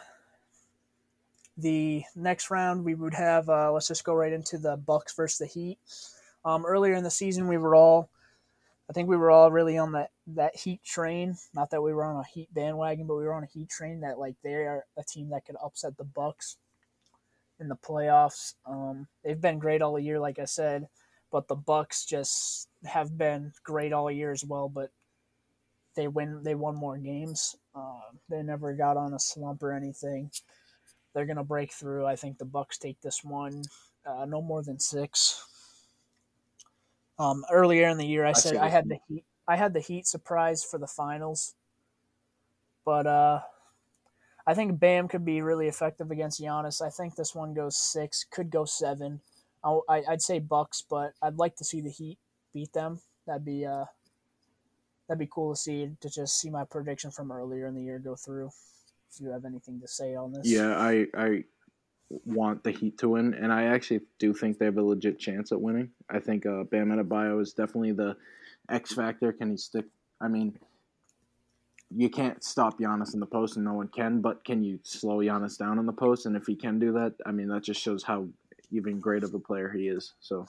[1.57, 2.85] the next round.
[2.85, 5.79] We would have uh, let's just go right into the Bucks versus the Heat.
[6.45, 8.09] Um, earlier in the season, we were all
[8.89, 11.37] I think we were all really on that that Heat train.
[11.55, 14.01] Not that we were on a Heat bandwagon, but we were on a Heat train
[14.01, 16.57] that like they are a team that could upset the Bucks.
[17.61, 18.55] In the playoffs.
[18.67, 20.89] Um, they've been great all year, like I said,
[21.31, 24.69] but the Bucks just have been great all year as well.
[24.69, 24.91] But
[25.95, 27.57] they win, they won more games.
[27.75, 30.31] Uh, they never got on a slump or anything.
[31.13, 32.07] They're gonna break through.
[32.07, 33.63] I think the Bucks take this one,
[34.07, 35.45] uh, no more than six.
[37.19, 39.25] Um, earlier in the year, I, I said I had the Heat.
[39.47, 41.55] I had the Heat surprise for the finals,
[42.85, 43.41] but uh,
[44.51, 46.83] I think Bam could be really effective against Giannis.
[46.83, 49.21] I think this one goes six, could go seven.
[49.63, 52.19] I, I'd say Bucks, but I'd like to see the Heat
[52.53, 52.99] beat them.
[53.29, 53.85] That'd be uh,
[55.07, 58.01] that'd be cool to see to just see my prediction from earlier in the year
[58.01, 58.51] go through.
[59.13, 61.45] If you have anything to say on this, Yeah, I I
[62.25, 65.53] want the Heat to win, and I actually do think they have a legit chance
[65.53, 65.91] at winning.
[66.09, 68.17] I think uh, Bam Adebayo is definitely the
[68.69, 69.33] X factor.
[69.33, 69.85] Can he stick?
[70.21, 70.59] I mean,
[71.95, 74.21] you can't stop Giannis in the post, and no one can.
[74.21, 76.27] But can you slow Giannis down in the post?
[76.27, 78.29] And if he can do that, I mean, that just shows how
[78.71, 80.15] even great of a player he is.
[80.21, 80.47] So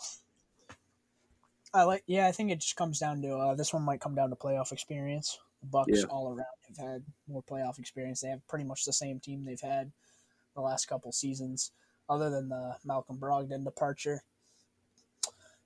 [1.73, 2.04] I like.
[2.06, 4.36] Yeah, I think it just comes down to uh, this one might come down to
[4.36, 5.39] playoff experience.
[5.62, 6.04] The Bucks Yeah.
[6.10, 8.21] all around have had more playoff experience.
[8.21, 9.91] They have pretty much the same team they've had
[10.56, 11.71] the last couple seasons,
[12.10, 14.21] other than the Malcolm Brogdon departure.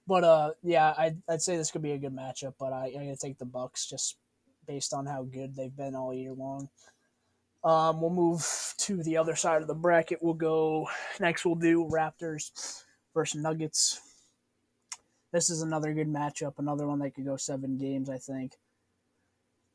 [0.08, 2.54] But uh, yeah, I'd, I'd say this could be a good matchup.
[2.60, 4.18] But I, I gotta take the Bucks just
[4.68, 6.70] based on how good they've been all year long.
[7.64, 8.46] Um, we'll move
[8.80, 10.20] to the other side of the bracket.
[10.22, 10.88] We'll go
[11.20, 11.46] next.
[11.46, 14.00] We'll do Raptors versus Nuggets.
[15.32, 16.60] This is another good matchup.
[16.60, 18.10] Another one that could go seven games.
[18.10, 18.54] I think.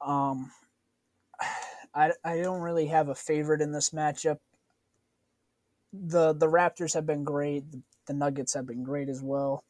[0.00, 0.52] Um,
[1.94, 4.38] I, I don't really have a favorite in this matchup.
[5.92, 7.70] the The Raptors have been great.
[7.70, 9.64] The, the Nuggets have been great as well.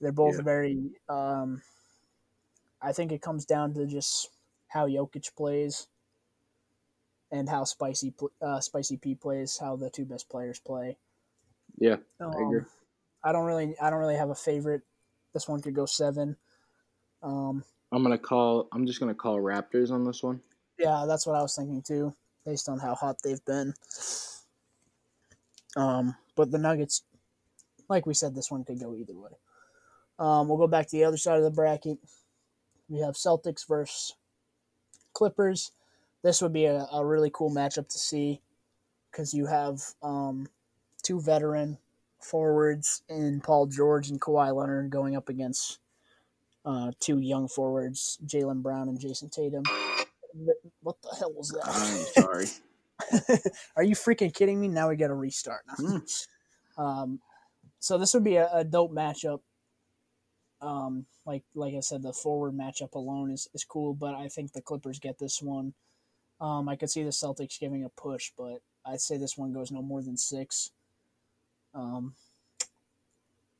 [0.00, 0.42] They're both Yeah.
[0.42, 0.78] very.
[1.08, 1.62] Um,
[2.80, 4.30] I think it comes down to just
[4.68, 5.88] how Jokic plays
[7.30, 9.58] and how Spicy uh, Spicy P plays.
[9.58, 10.96] How the two best players play.
[11.78, 12.60] yeah, Um, agree.
[13.22, 13.74] I don't really.
[13.80, 14.82] I don't really have a favorite.
[15.34, 16.36] This one could go seven.
[17.22, 18.68] Um, I'm gonna call.
[18.72, 20.40] I'm just gonna call Raptors on this one.
[20.78, 22.14] Yeah, that's what I was thinking too,
[22.46, 23.74] based on how hot they've been.
[25.76, 27.02] Um, but the Nuggets,
[27.88, 29.32] like we said, this one could go either way.
[30.18, 31.98] Um, we'll go back to the other side of the bracket.
[32.88, 34.14] We have Celtics versus
[35.12, 35.72] Clippers.
[36.22, 38.40] This would be a, a really cool matchup to see
[39.10, 40.48] because you have um,
[41.02, 41.78] two veteran
[42.20, 45.78] forwards in Paul George and Kawhi Leonard going up against
[46.64, 49.62] uh, two young forwards, Jaylen Brown and Jayson Tatum.
[50.82, 52.22] What the hell was I'm that?
[52.22, 53.40] sorry.
[53.76, 54.68] Are you freaking kidding me?
[54.68, 55.62] Now we got to restart.
[55.76, 55.98] Hmm.
[56.78, 57.20] um,
[57.78, 59.40] so this would be a, a dope matchup.
[60.60, 64.52] Um, like like I said, the forward matchup alone is, is cool, but I think
[64.52, 65.74] the Clippers get this one.
[66.40, 69.70] Um, I could see the Celtics giving a push, but I'd say this one goes
[69.70, 70.70] no more than six.
[71.74, 72.14] Um,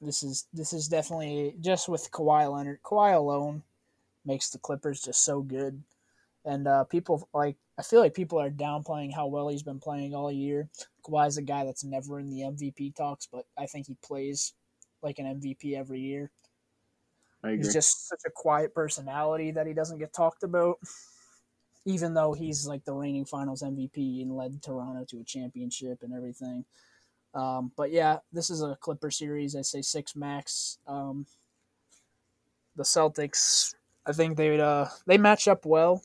[0.00, 2.82] this is this is definitely just with Kawhi Leonard.
[2.82, 3.62] Kawhi alone
[4.24, 5.82] makes the Clippers just so good,
[6.44, 10.14] and uh, people like I feel like people are downplaying how well he's been playing
[10.14, 10.68] all year.
[11.04, 14.52] Kawhi's a guy that's never in the MVP talks, but I think he plays
[15.02, 16.30] like an MVP every year.
[17.46, 20.78] He's just such a quiet personality that he doesn't get talked about,
[21.84, 26.12] even though he's like the reigning Finals MVP and led Toronto to a championship and
[26.12, 26.64] everything.
[27.34, 29.54] Um, but yeah, this is a Clipper series.
[29.54, 30.78] I say six max.
[30.86, 31.26] Um,
[32.74, 33.74] the Celtics,
[34.06, 36.02] I think they uh, they match up well,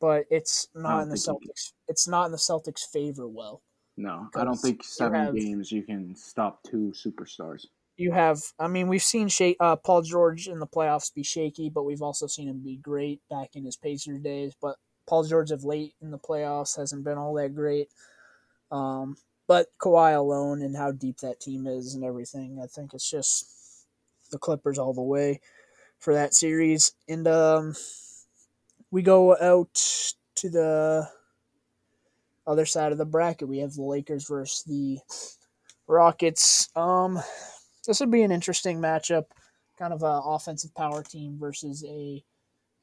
[0.00, 1.72] but it's not in the Celtics.
[1.88, 3.26] It's not in the Celtics' favor.
[3.26, 3.62] Well,
[3.96, 7.66] no, I don't think seven have- games you can stop two superstars.
[7.98, 11.70] You have i mean we've seen Sha- uh, paul george in the playoffs be shaky
[11.70, 14.54] but we've also seen him be great back in his pacer days.
[14.60, 17.88] But paul george of late in the playoffs hasn't been all that great.
[18.70, 23.10] Um, but Kawhi alone and how deep that team is and everything i think it's
[23.10, 23.86] just
[24.30, 25.40] the clippers all the way
[25.98, 26.92] for that series.
[27.08, 27.74] And um,
[28.90, 29.74] we go out
[30.36, 31.08] to the
[32.46, 33.48] other side of the bracket.
[33.48, 34.98] We have the lakers versus the
[35.86, 36.68] rockets.
[36.76, 37.20] Um
[37.88, 39.24] this would be an interesting matchup.
[39.78, 42.22] Kind of a offensive power team versus a,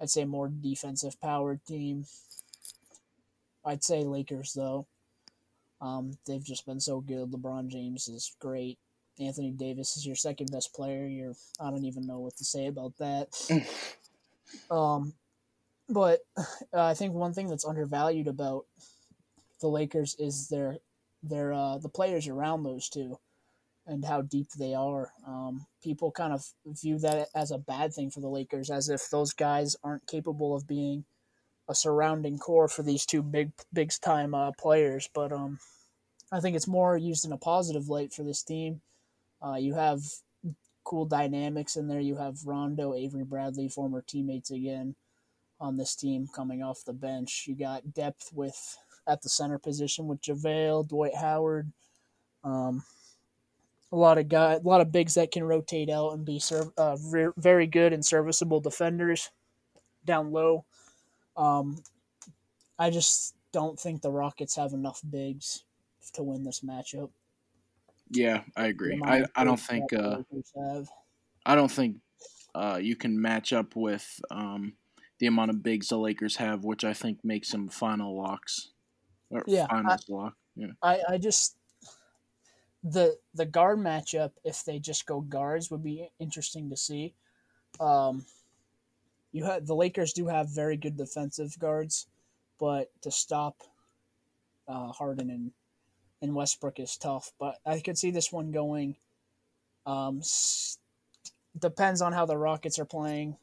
[0.02, 2.06] I'd say more defensive power team.
[3.64, 4.88] I'd say Lakers though.
[5.80, 7.32] Um, they've just been so good.
[7.32, 8.80] LeBron James is great.
[9.20, 11.06] Anthony Davis is your second best player.
[11.06, 13.28] You're I don't even know what to say about that.
[14.72, 15.14] um,
[15.88, 16.44] but uh,
[16.74, 18.66] I think one thing that's undervalued about
[19.62, 20.78] the Lakers is their
[21.22, 23.20] their uh, the players around those two
[23.88, 25.12] and how deep they are.
[25.28, 29.10] Um, people kind of view that as a bad thing for the Lakers, as if
[29.10, 31.06] those guys aren't capable of being
[31.68, 35.10] a surrounding core for these two big, big time uh, players.
[35.14, 35.60] But um,
[36.32, 38.82] I think it's more used in a positive light for this team.
[39.46, 40.02] Uh, you have
[40.84, 42.00] cool dynamics in there.
[42.00, 44.96] You have Rondo, Avery Bradley, former teammates again
[45.60, 47.46] on this team coming off the bench.
[47.48, 48.78] You got depth with
[49.08, 51.72] at the center position with JaVale, Dwight Howard.
[52.44, 52.84] Um,
[53.92, 56.74] a lot of guys, a lot of bigs that can rotate out and be serv-
[56.78, 59.30] uh, re- very good and serviceable defenders
[60.06, 60.66] down low.
[61.38, 61.82] Um,
[62.78, 65.64] I just don't think the Rockets have enough bigs
[66.14, 67.10] to win this matchup.
[68.10, 69.02] Yeah, I agree.
[69.04, 70.18] I, I don't think uh,
[71.46, 71.98] I don't think
[72.54, 74.74] uh, you can match up with um,
[75.20, 78.72] the amount of bigs the Lakers have, which I think makes them final locks.
[79.30, 80.34] Or yeah, finals I, lock.
[80.56, 80.68] Yeah.
[80.82, 81.58] I, I just
[82.86, 87.16] the the guard matchup if they just go guards would be interesting to see.
[87.80, 88.26] Um,
[89.32, 92.08] you have the Lakers do have very good defensive guards,
[92.60, 93.58] but to stop
[94.68, 95.52] uh, Harden and
[96.22, 97.32] and Westbrook is tough.
[97.40, 98.96] But I could see this one going.
[99.88, 100.22] Um,
[101.60, 103.38] depends on how the Rockets are playing.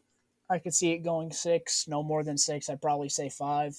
[0.49, 2.68] I could see it going six, no more than six.
[2.68, 3.76] I'd probably say five.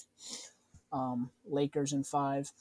[0.91, 2.51] Um, Lakers in five,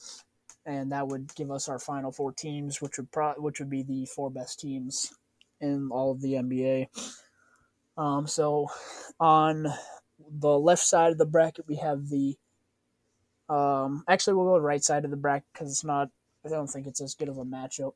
[0.67, 3.83] and that would give us our final four teams, which would pro- which would be
[3.83, 5.13] the four best teams
[5.61, 6.89] in all of the NBA.
[7.97, 8.69] Um, so
[9.21, 9.67] on
[10.19, 12.37] the left side of the bracket, we have the.
[13.49, 16.09] Um, actually, we'll go right side of the bracket because it's not.
[16.45, 17.93] I don't think it's as good of a matchup.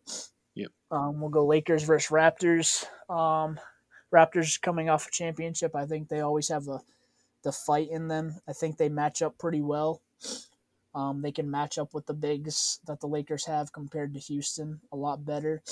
[0.55, 0.71] Yep.
[0.91, 2.85] Um, we'll go Lakers versus Raptors.
[3.11, 3.59] Um,
[4.13, 5.75] Raptors coming off a championship.
[5.75, 6.81] I think they always have a
[7.43, 8.35] the fight in them.
[8.49, 10.03] I think they match up pretty well.
[10.97, 14.81] Um, they can match up with the bigs that the Lakers have compared to Houston
[14.91, 15.63] a lot better.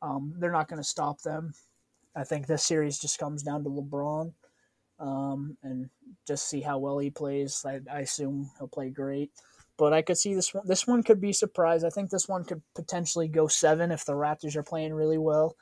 [0.00, 1.52] Um, they're not going to stop them.
[2.14, 4.32] I think this series just comes down to LeBron
[5.00, 5.90] um, and
[6.28, 7.64] just see how well he plays.
[7.66, 9.32] I, I assume he'll play great.
[9.76, 10.66] But I could see this one.
[10.66, 11.82] This one could be surprise.
[11.82, 15.56] I think this one could potentially go seven if the Raptors are playing really well.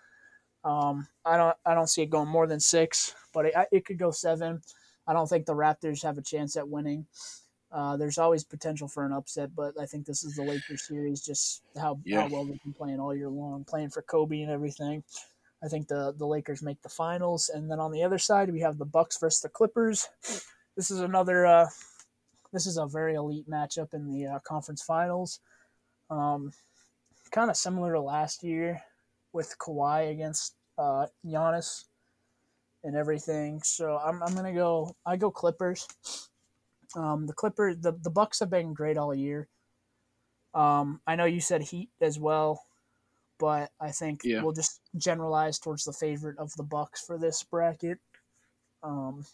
[0.62, 1.57] Um, I don't.
[1.64, 4.61] I don't see it going more than six, but it, it could go seven.
[5.07, 7.07] I don't think the Raptors have a chance at winning.
[7.73, 11.21] Uh, there's always potential for an upset, but I think this is the Lakers series.
[11.25, 12.23] Just how, Yeah.
[12.23, 15.05] how well they've been playing all year long, playing for Kobe and everything.
[15.62, 18.61] I think the the Lakers make the finals, and then on the other side we
[18.61, 20.09] have the Bucks versus the Clippers.
[20.77, 21.47] This is another.
[21.47, 21.68] Uh,
[22.53, 25.41] this is a very elite matchup in the uh, conference finals.
[26.09, 26.53] Um,
[27.31, 28.83] kind of similar to last year
[29.33, 31.85] with Kawhi against uh, Giannis
[32.83, 33.61] and everything.
[33.62, 34.97] So I'm, I'm gonna go.
[35.05, 35.87] I go Clippers.
[36.97, 39.49] Um, the Clippers, the, the Bucks have been great all year.
[40.55, 42.64] Um, I know you said Heat as well,
[43.38, 44.43] but I think Yeah.
[44.43, 47.99] we'll just generalize towards the favorite of the Bucks for this bracket.
[48.82, 49.24] Um,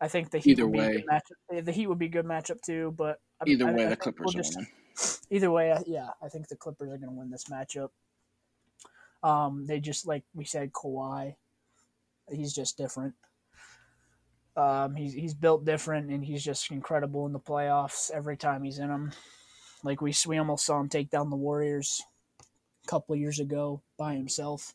[0.00, 0.92] I think the Heat Either would be a way.
[0.96, 1.64] good matchup.
[1.66, 3.96] The Heat would be a good matchup too, but I- Either I- way, I the
[3.96, 4.66] Clippers we'll just- win.
[5.30, 7.90] either way, yeah, I think the Clippers are going to win this matchup.
[9.22, 11.36] Um, they just like we said, Kawhi,
[12.32, 13.14] he's just different.
[14.56, 18.78] Um, he's he's built different, and he's just incredible in the playoffs every time he's
[18.78, 19.12] in them.
[19.84, 22.02] Like we we almost saw him take down the Warriors
[22.84, 24.74] a couple years ago by himself,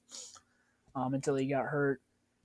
[0.95, 2.01] um, until he got hurt.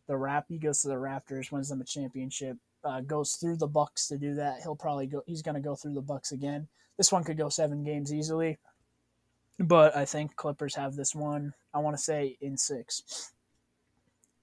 [0.06, 3.68] The rap he goes to the Raptors, wins them a championship, uh, goes through the
[3.68, 4.60] Bucks to do that.
[4.62, 5.22] He'll probably go.
[5.26, 6.66] He's going to go through the Bucks again.
[6.96, 8.58] This one could go seven games easily,
[9.58, 11.54] but I think Clippers have this one.
[11.72, 13.32] I want to say in six.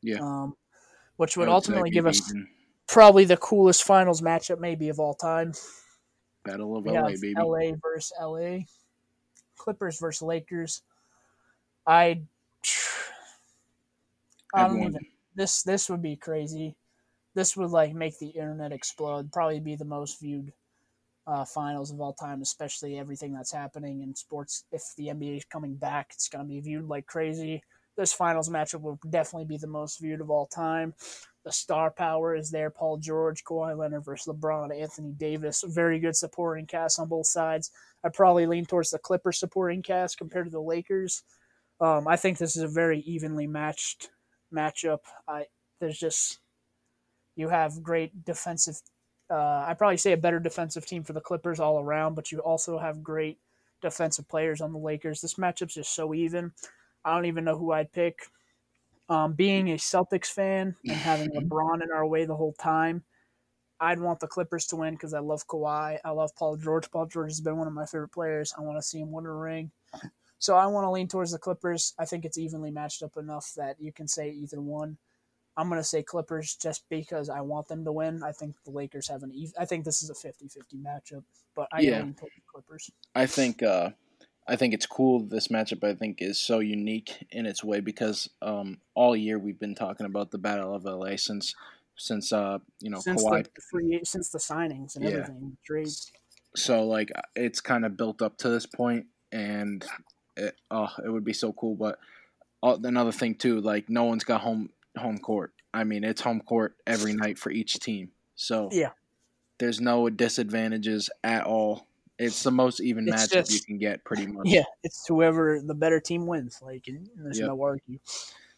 [0.01, 0.19] Yeah.
[0.21, 0.55] Um,
[1.17, 2.47] which would ultimately give us even.
[2.87, 5.53] Probably the coolest finals matchup maybe of all time.
[6.43, 7.33] Battle of We LA, baby.
[7.37, 8.59] LA versus LA,
[9.57, 10.81] Clippers versus Lakers.
[11.85, 12.21] I,
[14.53, 15.05] I don't even.
[15.35, 16.75] This this would be crazy.
[17.35, 19.31] This would like make the internet explode.
[19.31, 20.51] Probably be the most viewed
[21.27, 24.63] uh, finals of all time, especially everything that's happening in sports.
[24.71, 27.61] If the NBA is coming back, it's gonna be viewed like crazy.
[27.97, 30.93] This finals matchup will definitely be the most viewed of all time.
[31.43, 32.69] The star power is there.
[32.69, 35.63] Paul George, Kawhi Leonard versus LeBron, Anthony Davis.
[35.65, 37.71] Very good supporting cast on both sides.
[38.03, 41.23] I probably lean towards the Clippers supporting cast compared to the Lakers.
[41.79, 44.09] Um, I think this is a very evenly matched
[44.53, 44.99] matchup.
[45.27, 45.45] I
[45.79, 46.39] there's just
[47.35, 48.75] you have great defensive.
[49.29, 52.39] Uh, I probably say a better defensive team for the Clippers all around, but you
[52.39, 53.39] also have great
[53.81, 55.21] defensive players on the Lakers.
[55.21, 56.51] This matchup's just so even.
[57.05, 58.19] I don't even know who I'd pick.
[59.09, 63.05] Um, being a Celtics fan and having LeBron in our way the whole time,
[63.79, 65.99] I'd want the Clippers to win because I love Kawhi.
[66.03, 66.91] I love Paul George.
[66.91, 68.53] Paul George has been one of my favorite players.
[68.57, 69.71] I want to see him win a ring.
[70.39, 71.93] So I want to lean towards the Clippers.
[71.99, 74.97] I think it's evenly matched up enough that you can say either one.
[75.57, 78.23] I'm going to say Clippers just because I want them to win.
[78.23, 79.53] I think the Lakers have an even.
[79.59, 81.23] I think this is a 50-50 matchup,
[81.55, 81.89] but I Yeah.
[81.97, 82.91] lean towards the Clippers.
[83.15, 83.91] I think uh,
[84.47, 85.23] I think it's cool.
[85.23, 89.59] This matchup, I think, is so unique in its way because um, all year we've
[89.59, 91.53] been talking about the Battle of LA since
[91.99, 93.43] since uh you know since Kawhi.
[93.43, 95.11] the free since the signings and Yeah.
[95.11, 96.11] everything trades.
[96.55, 99.85] So like it's kind of built up to this point, and
[100.35, 101.75] it, oh, it would be so cool.
[101.75, 101.99] But
[102.63, 105.53] uh, another thing too, like no one's got home home court.
[105.73, 108.11] I mean, it's home court every night for each team.
[108.35, 108.91] So Yeah.
[109.59, 111.87] there's no disadvantages at all.
[112.19, 114.47] It's the most even It's matchup you can get, pretty much.
[114.47, 116.59] Yeah, it's whoever the better team wins.
[116.61, 117.47] Like, there's Yep.
[117.47, 117.99] no argue.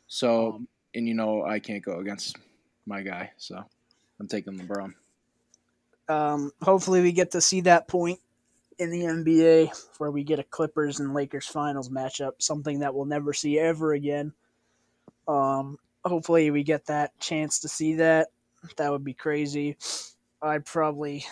[0.08, 2.38] So Um, and you know I can't go against
[2.86, 3.64] my guy, so
[4.20, 4.94] I'm taking LeBron.
[6.08, 8.20] Um, hopefully, we get to see that point
[8.80, 13.06] in the NBA where we get a Clippers and Lakers finals matchup, something that we'll
[13.06, 14.34] never see ever again.
[15.28, 18.30] Um, hopefully, we get that chance to see that.
[18.78, 19.78] That would be crazy.
[20.42, 21.26] I'd probably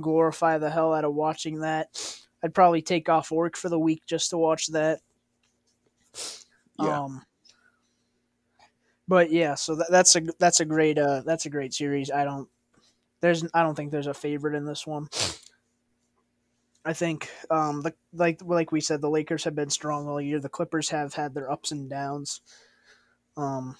[0.00, 2.18] glorify the hell out of watching that.
[2.42, 5.00] I'd probably take off work for the week just to watch that.
[6.80, 7.00] Yeah.
[7.02, 7.22] Um,
[9.06, 12.10] but yeah, so that, that's a that's a great uh that's a great series.
[12.10, 12.48] I don't
[13.20, 15.08] there's I don't think there's a favorite in this one.
[16.84, 20.40] I think um the like like we said the Lakers have been strong all year.
[20.40, 22.40] The Clippers have had their ups and downs.
[23.36, 23.76] Um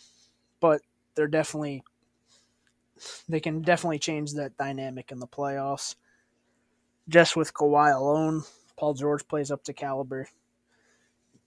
[0.60, 0.82] but
[1.14, 1.82] they're definitely
[3.28, 5.96] they can definitely change that dynamic in the playoffs.
[7.08, 8.42] Just with Kawhi alone,
[8.76, 10.28] Paul George plays up to caliber.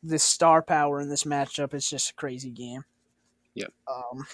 [0.03, 2.83] This star power in this matchup is just a crazy game.
[3.55, 3.71] Yep.
[3.87, 4.27] Um,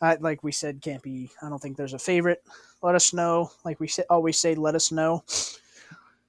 [0.00, 1.30] I, like we said, can't be.
[1.42, 2.42] I don't think there's a favorite.
[2.82, 3.50] Let us know.
[3.64, 5.24] Like we say, always say, let us know.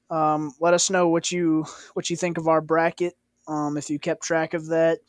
[0.10, 3.16] Um, let us know what you what you think of our bracket.
[3.48, 5.00] Um, if you kept track of that,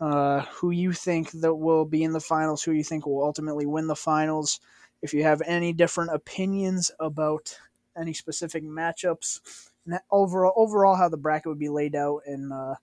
[0.00, 3.66] uh, who you think that will be in the finals, who you think will ultimately
[3.66, 4.60] win the finals.
[5.02, 7.58] If you have any different opinions about
[7.96, 12.74] any specific matchups, and overall overall how the bracket would be laid out, and uh,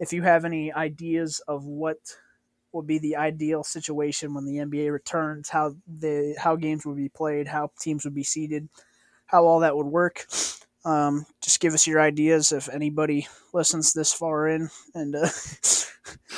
[0.00, 1.98] if you have any ideas of what
[2.72, 7.08] would be the ideal situation when the NBA returns, how the how games would be
[7.08, 8.68] played, how teams would be seeded,
[9.26, 10.26] how all that would work.
[10.86, 15.24] Um, just give us your ideas if anybody listens this far in, and uh,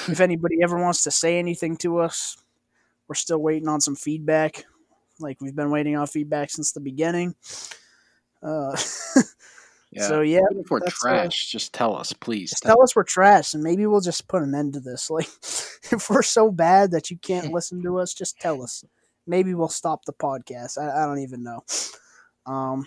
[0.09, 2.37] if anybody ever wants to say anything to us,
[3.07, 4.65] we're still waiting on some feedback.
[5.21, 7.35] Like we've been waiting on feedback since the beginning.
[8.43, 8.77] Uh,
[9.91, 10.03] Yeah.
[10.07, 12.51] So yeah, Even if we're uh, trash, just tell us, please.
[12.51, 15.11] just tell us we're trash, and maybe we'll just put an end to this.
[15.19, 15.29] Like,
[15.91, 18.85] if we're so bad that you can't listen to us, just tell us.
[19.27, 20.77] Maybe we'll stop the podcast.
[20.79, 21.65] I, I don't even know.
[22.47, 22.87] Um,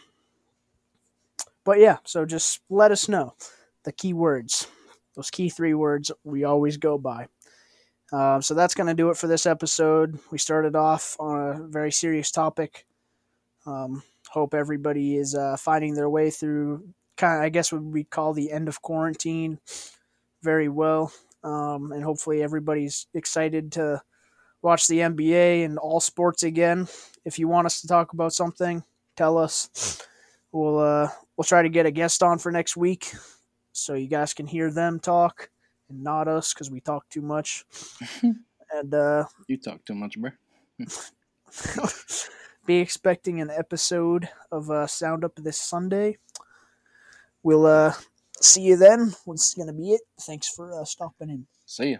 [1.64, 3.36] but yeah, so just let us know
[3.84, 4.68] the key words,
[5.16, 7.28] those key three words we always go by.
[8.12, 10.20] Uh, so that's going to do it for this episode.
[10.32, 12.86] We started off on a very serious topic.
[13.66, 18.04] Um, hope everybody is uh, finding their way through kind of, I guess, what we
[18.04, 19.60] call the end of quarantine
[20.42, 21.14] very well.
[21.44, 24.02] Um, and hopefully everybody's excited to
[24.62, 26.88] watch the NBA and all sports again.
[27.26, 28.84] If you want us to talk about something,
[29.16, 30.02] tell us.
[30.52, 33.14] We'll uh, we'll try to get a guest on for next week,
[33.72, 35.50] so you guys can hear them talk
[35.90, 37.66] and not us because we talk too much.
[38.22, 40.32] and uh, You talk too much, bro.
[42.66, 46.18] be expecting an episode of uh, Sound Up this Sunday.
[47.44, 47.94] We'll uh,
[48.40, 49.14] see you then.
[49.26, 50.02] What's going to be it?
[50.20, 51.48] Thanks for uh, stopping in.
[51.66, 51.98] See ya.